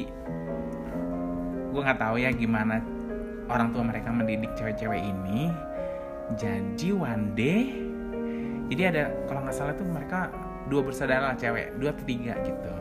gue 1.70 1.82
nggak 1.82 2.00
tahu 2.00 2.16
ya 2.22 2.30
gimana 2.30 2.82
orang 3.50 3.74
tua 3.74 3.84
mereka 3.84 4.14
mendidik 4.14 4.54
cewek-cewek 4.54 5.02
ini. 5.02 5.50
Jadi 6.38 6.94
one 6.94 7.34
day 7.34 7.74
jadi 8.70 8.94
ada 8.94 9.04
kalau 9.26 9.42
nggak 9.42 9.56
salah 9.58 9.74
tuh 9.74 9.90
mereka 9.90 10.30
dua 10.70 10.86
bersaudara 10.86 11.34
lah 11.34 11.38
cewek. 11.42 11.74
Dua 11.82 11.90
atau 11.90 12.06
tiga 12.06 12.38
gitu. 12.46 12.74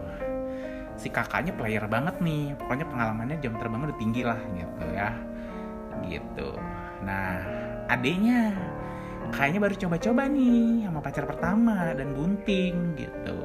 Si 1.01 1.09
kakaknya 1.09 1.57
player 1.57 1.89
banget 1.89 2.21
nih. 2.21 2.53
Pokoknya 2.61 2.85
pengalamannya 2.93 3.41
jam 3.41 3.57
terbang 3.57 3.89
udah 3.89 3.97
tinggi 3.97 4.21
lah 4.21 4.37
gitu 4.53 4.85
ya. 4.93 5.11
Gitu. 6.05 6.49
Nah 7.09 7.41
adiknya 7.89 8.53
kayaknya 9.35 9.61
baru 9.63 9.75
coba-coba 9.77 10.23
nih 10.31 10.89
sama 10.89 11.01
pacar 11.01 11.25
pertama 11.29 11.93
dan 11.97 12.13
bunting 12.13 12.97
gitu. 12.97 13.39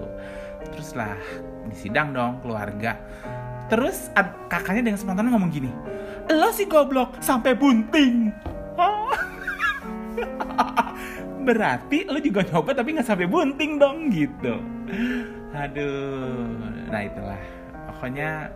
Terus 0.73 0.89
lah 0.95 1.19
disidang 1.67 2.15
dong 2.15 2.39
keluarga. 2.43 2.99
Terus 3.71 4.11
kakaknya 4.51 4.91
dengan 4.91 4.99
spontan 4.99 5.31
ngomong 5.31 5.51
gini 5.51 5.71
lo 6.31 6.55
si 6.55 6.63
goblok 6.69 7.19
sampai 7.19 7.51
bunting. 7.57 8.31
Berarti 11.47 12.07
lo 12.07 12.19
juga 12.23 12.47
nyoba 12.47 12.71
tapi 12.71 12.95
nggak 12.95 13.07
sampai 13.07 13.27
bunting 13.27 13.75
dong 13.75 14.07
gitu. 14.13 14.55
Aduh 15.51 16.47
nah 16.87 17.01
itulah. 17.03 17.41
Pokoknya 17.91 18.47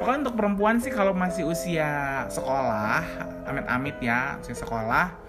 pokoknya 0.00 0.18
untuk 0.24 0.36
perempuan 0.40 0.80
sih 0.80 0.88
kalau 0.88 1.12
masih 1.12 1.44
usia 1.44 2.24
sekolah 2.32 3.04
amit-amit 3.44 4.00
ya 4.00 4.40
usia 4.40 4.56
sekolah 4.56 5.21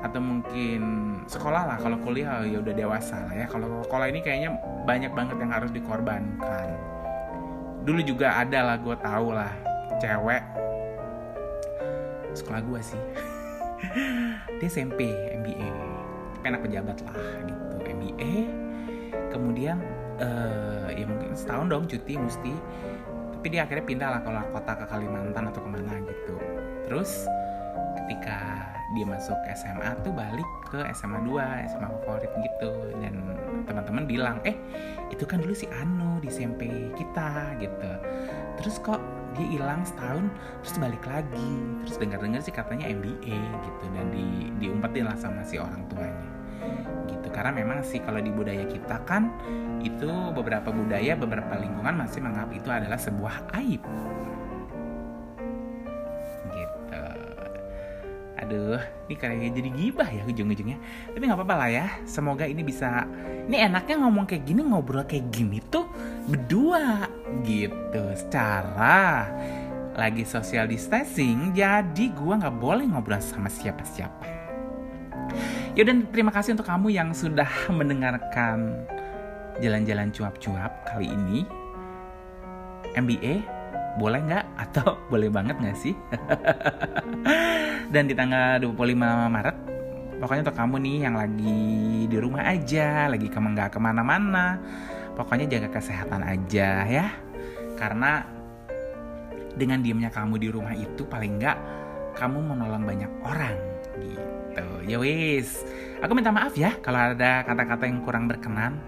atau 0.00 0.20
mungkin 0.20 0.82
sekolah 1.28 1.62
lah 1.68 1.76
kalau 1.76 2.00
kuliah 2.00 2.40
ya 2.44 2.58
udah 2.60 2.74
dewasa 2.74 3.20
lah 3.28 3.34
ya. 3.36 3.46
Kalau 3.48 3.84
sekolah 3.84 4.06
ini 4.08 4.20
kayaknya 4.24 4.50
banyak 4.88 5.12
banget 5.12 5.36
yang 5.40 5.52
harus 5.52 5.70
dikorbankan. 5.72 6.68
Dulu 7.84 8.00
juga 8.04 8.40
ada 8.40 8.72
lah 8.72 8.76
gue 8.80 8.96
tau 9.00 9.28
lah 9.32 9.52
cewek. 10.00 10.42
Sekolah 12.32 12.60
gue 12.64 12.80
sih. 12.80 13.02
Dia 14.60 14.68
SMP 14.68 15.08
MBA 15.40 15.68
enak 16.44 16.60
pejabat 16.64 16.98
lah 17.04 17.16
gitu. 17.44 17.76
MBA 17.84 18.32
kemudian 19.30 19.78
uh, 20.20 20.88
ya 20.90 21.04
mungkin 21.06 21.36
setahun 21.36 21.66
dong 21.68 21.84
cuti 21.86 22.16
mesti 22.16 22.52
tapi 23.40 23.56
dia 23.56 23.64
akhirnya 23.64 23.84
pindah 23.88 24.08
lah 24.12 24.20
keluar 24.20 24.44
kota 24.52 24.72
ke 24.76 24.84
Kalimantan 24.84 25.48
atau 25.48 25.64
ke 25.64 25.68
mana 25.72 25.96
gitu. 26.04 26.36
Terus 26.84 27.24
ketika 27.96 28.59
dia 28.90 29.06
masuk 29.06 29.38
SMA 29.54 29.90
tuh 30.02 30.10
balik 30.10 30.48
ke 30.66 30.82
SMA 30.94 31.22
2 31.22 31.70
SMA 31.70 31.88
favorit 32.02 32.32
gitu. 32.42 32.70
Dan 32.98 33.14
teman-teman 33.66 34.04
bilang 34.06 34.36
eh 34.42 34.58
itu 35.10 35.22
kan 35.26 35.38
dulu 35.42 35.54
si 35.54 35.70
Anu 35.70 36.18
di 36.18 36.28
SMP 36.30 36.90
kita 36.98 37.54
gitu. 37.62 37.92
Terus 38.58 38.76
kok 38.82 39.00
dia 39.38 39.46
hilang 39.46 39.86
setahun 39.86 40.26
terus 40.66 40.76
balik 40.82 41.04
lagi. 41.06 41.52
Terus 41.86 41.96
dengar-dengar 42.02 42.40
sih 42.42 42.54
katanya 42.54 42.90
MBA 42.90 43.38
gitu 43.38 43.84
dan 43.94 44.06
di 44.10 44.50
diumpetin 44.58 45.06
lah 45.06 45.18
sama 45.18 45.46
si 45.46 45.58
orang 45.58 45.86
tuanya. 45.86 46.28
Gitu 47.06 47.28
karena 47.30 47.54
memang 47.54 47.86
sih 47.86 48.02
kalau 48.02 48.18
di 48.18 48.28
budaya 48.34 48.66
kita 48.66 49.00
kan 49.06 49.30
itu 49.80 50.10
beberapa 50.34 50.68
budaya 50.68 51.16
beberapa 51.16 51.56
lingkungan 51.56 52.04
masih 52.04 52.20
menganggap 52.20 52.50
itu 52.52 52.68
adalah 52.68 52.98
sebuah 53.00 53.54
aib 53.62 53.80
aduh 58.50 58.82
ini 59.06 59.14
kayak 59.14 59.54
jadi 59.54 59.70
gibah 59.70 60.10
ya 60.10 60.26
ujung-ujungnya. 60.26 60.82
Tapi 61.14 61.22
nggak 61.22 61.38
apa-apa 61.38 61.54
lah 61.54 61.70
ya 61.70 61.86
semoga 62.02 62.42
ini 62.50 62.66
bisa 62.66 63.06
ini 63.46 63.62
enaknya 63.62 64.02
ngomong 64.02 64.26
kayak 64.26 64.42
gini 64.42 64.66
ngobrol 64.66 65.06
kayak 65.06 65.30
gini 65.30 65.62
tuh 65.70 65.86
berdua 66.26 67.06
gitu. 67.46 68.02
Secara 68.18 69.30
lagi 69.94 70.26
social 70.26 70.66
distancing 70.66 71.54
jadi 71.54 72.10
gue 72.10 72.34
nggak 72.42 72.58
boleh 72.58 72.90
ngobrol 72.90 73.22
sama 73.22 73.46
siapa-siapa. 73.46 74.26
Yaudah 75.78 76.10
terima 76.10 76.34
kasih 76.34 76.58
untuk 76.58 76.66
kamu 76.66 76.90
yang 76.90 77.14
sudah 77.14 77.46
mendengarkan 77.70 78.82
jalan-jalan 79.62 80.10
cuap-cuap 80.10 80.82
kali 80.90 81.06
ini. 81.06 81.46
MBA 82.98 83.59
boleh 83.96 84.20
nggak? 84.22 84.44
Atau 84.68 84.98
boleh 85.08 85.32
banget 85.32 85.56
nggak 85.58 85.78
sih? 85.78 85.94
Dan 87.94 88.06
di 88.06 88.14
tanggal 88.14 88.62
25 88.62 88.76
Maret 89.34 89.56
pokoknya 90.20 90.42
untuk 90.46 90.58
kamu 90.60 90.76
nih 90.84 90.96
yang 91.08 91.16
lagi 91.16 91.60
di 92.06 92.16
rumah 92.20 92.44
aja 92.44 93.08
lagi 93.08 93.32
ke 93.32 93.40
mana 93.40 93.56
nggak 93.56 93.70
ke 93.72 93.78
mana-mana 93.80 94.46
pokoknya 95.16 95.48
jaga 95.48 95.68
kesehatan 95.80 96.22
aja 96.22 96.86
ya. 96.86 97.06
Karena 97.74 98.22
dengan 99.56 99.82
diamnya 99.82 100.12
kamu 100.12 100.34
di 100.38 100.48
rumah 100.52 100.76
itu 100.76 101.02
paling 101.08 101.40
nggak 101.40 101.58
kamu 102.14 102.38
menolong 102.42 102.84
banyak 102.84 103.12
orang 103.24 103.56
gitu. 104.04 104.66
Ya 104.86 104.96
wis 105.00 105.64
aku 106.00 106.12
minta 106.16 106.30
maaf 106.30 106.54
ya 106.54 106.74
kalau 106.80 107.12
ada 107.12 107.42
kata-kata 107.44 107.84
yang 107.86 108.02
kurang 108.04 108.30
berkenan 108.30 108.78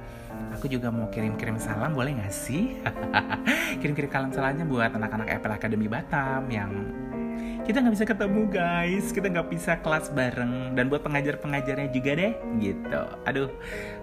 aku 0.62 0.70
juga 0.70 0.94
mau 0.94 1.10
kirim-kirim 1.10 1.58
salam 1.58 1.90
boleh 1.90 2.14
gak 2.22 2.30
sih? 2.30 2.78
Kirim-kirim 3.82 4.06
kalian 4.06 4.30
salamnya 4.30 4.62
buat 4.62 4.94
anak-anak 4.94 5.26
Apple 5.34 5.58
Academy 5.58 5.90
Batam 5.90 6.46
yang 6.54 6.70
kita 7.66 7.82
nggak 7.82 7.94
bisa 7.98 8.06
ketemu 8.06 8.42
guys. 8.46 9.10
Kita 9.10 9.26
nggak 9.26 9.48
bisa 9.50 9.82
kelas 9.82 10.14
bareng. 10.14 10.78
Dan 10.78 10.86
buat 10.86 11.02
pengajar-pengajarnya 11.02 11.90
juga 11.90 12.14
deh 12.14 12.38
gitu. 12.62 13.02
Aduh 13.26 13.50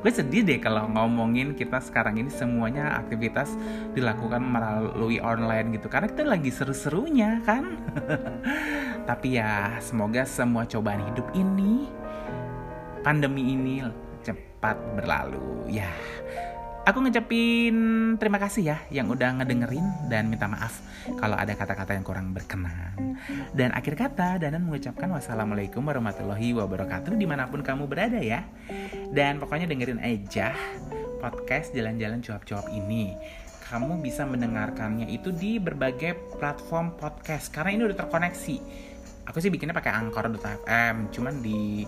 gue 0.04 0.12
sedih 0.12 0.43
deh 0.43 0.60
kalau 0.60 0.84
ngomongin 0.91 1.56
kita 1.56 1.80
sekarang 1.80 2.19
ini 2.19 2.28
semuanya 2.28 2.91
aktivitas 3.08 3.56
dilakukan 3.95 4.43
melalui 4.43 5.24
online 5.24 5.80
gitu. 5.80 5.88
Karena 5.88 6.12
kita 6.12 6.28
lagi 6.28 6.52
seru-serunya 6.52 7.39
kan? 7.48 7.80
Tapi 9.08 9.39
ya 9.39 9.80
semoga 9.80 10.28
semua 10.28 10.67
cobaan 10.67 11.08
hidup 11.08 11.32
ini 11.32 11.88
pandemi 13.00 13.56
ini 13.56 13.80
cepat 14.28 14.76
berlalu. 15.00 15.72
Ya 15.72 15.88
Aku 16.89 17.06
ngecapin 17.06 17.78
terima 18.17 18.41
kasih 18.41 18.73
ya 18.73 18.78
yang 18.89 19.13
udah 19.13 19.38
ngedengerin 19.38 20.10
dan 20.10 20.25
minta 20.25 20.49
maaf 20.49 20.82
kalau 21.21 21.38
ada 21.38 21.54
kata-kata 21.54 21.93
yang 21.93 22.02
kurang 22.02 22.34
berkenan. 22.34 23.13
Dan 23.54 23.69
akhir 23.78 23.93
kata, 23.93 24.41
Danan 24.41 24.65
mengucapkan 24.65 25.06
wassalamualaikum 25.13 25.86
warahmatullahi 25.86 26.49
wabarakatuh 26.58 27.13
di 27.13 27.30
mana 27.30 27.45
pun 27.45 27.62
kamu 27.62 27.86
berada 27.86 28.17
ya. 28.17 28.41
Dan 29.13 29.38
pokoknya 29.38 29.69
dengerin 29.69 30.02
aja 30.02 30.58
podcast 31.21 31.78
jalan-jalan 31.78 32.25
cuap-cuap 32.25 32.65
ini. 32.73 33.13
Kamu 33.69 34.02
bisa 34.02 34.25
mendengarkannya 34.25 35.13
itu 35.13 35.30
di 35.30 35.62
berbagai 35.62 36.41
platform 36.41 36.97
podcast 36.97 37.54
karena 37.54 37.69
ini 37.69 37.82
udah 37.86 38.02
terkoneksi. 38.02 38.58
Aku 39.30 39.38
sih 39.38 39.54
bikinnya 39.54 39.78
pakai 39.78 39.93
Anchor.fm, 39.93 41.13
cuman 41.13 41.38
di 41.45 41.86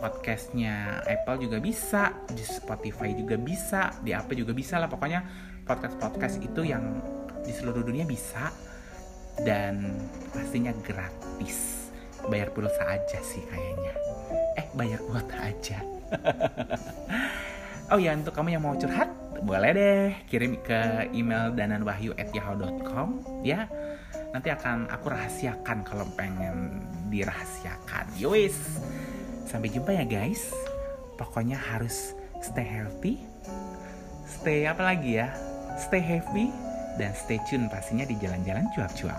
podcastnya 0.00 1.04
Apple 1.04 1.44
juga 1.44 1.60
bisa, 1.60 2.16
di 2.32 2.40
Spotify 2.40 3.12
juga 3.12 3.36
bisa, 3.36 3.92
di 4.00 4.16
apa 4.16 4.32
juga 4.32 4.56
bisa 4.56 4.80
lah 4.80 4.88
pokoknya 4.88 5.20
podcast-podcast 5.68 6.40
itu 6.40 6.64
yang 6.64 7.04
di 7.44 7.52
seluruh 7.52 7.84
dunia 7.84 8.08
bisa 8.08 8.48
dan 9.44 10.00
pastinya 10.32 10.72
gratis 10.80 11.88
bayar 12.28 12.52
pulsa 12.52 12.84
aja 12.88 13.20
sih 13.20 13.44
kayaknya. 13.44 13.92
Eh, 14.56 14.66
bayar 14.76 15.00
kuota 15.04 15.36
aja. 15.36 15.78
oh 17.92 17.98
ya, 18.00 18.16
untuk 18.16 18.34
kamu 18.36 18.56
yang 18.56 18.64
mau 18.64 18.76
curhat, 18.76 19.08
boleh 19.40 19.70
deh 19.72 20.08
kirim 20.28 20.60
ke 20.60 21.12
email 21.16 21.52
dananwahyu@yahoo.com 21.56 23.08
ya. 23.46 23.64
Nanti 24.30 24.48
akan 24.52 24.90
aku 24.92 25.06
rahasiakan 25.10 25.78
kalau 25.86 26.06
pengen 26.14 26.84
dirahasiakan. 27.08 28.14
Yowis. 28.20 28.56
Sampai 29.50 29.74
jumpa 29.74 29.90
ya 29.90 30.06
guys. 30.06 30.54
Pokoknya 31.18 31.58
harus 31.58 32.14
stay 32.38 32.62
healthy. 32.62 33.18
Stay 34.22 34.70
apa 34.70 34.94
lagi 34.94 35.18
ya? 35.18 35.34
Stay 35.74 35.98
happy 35.98 36.54
dan 37.02 37.10
stay 37.18 37.42
tune 37.50 37.66
pastinya 37.66 38.06
di 38.06 38.14
jalan-jalan 38.22 38.70
cuap-cuap. 38.70 39.18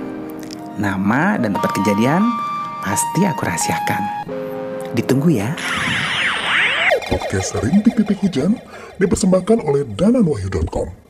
Nama 0.79 1.35
dan 1.35 1.51
tempat 1.51 1.71
kejadian 1.75 2.23
pasti 2.79 3.27
aku 3.27 3.43
rahasiakan. 3.43 4.01
Ditunggu 4.95 5.35
ya. 5.35 5.51
Podcast 7.11 7.59
Rintik 7.59 7.99
Titik 7.99 8.23
Hujan 8.23 8.55
dipersembahkan 8.95 9.67
oleh 9.67 9.83
dananwahyu.com. 9.83 11.00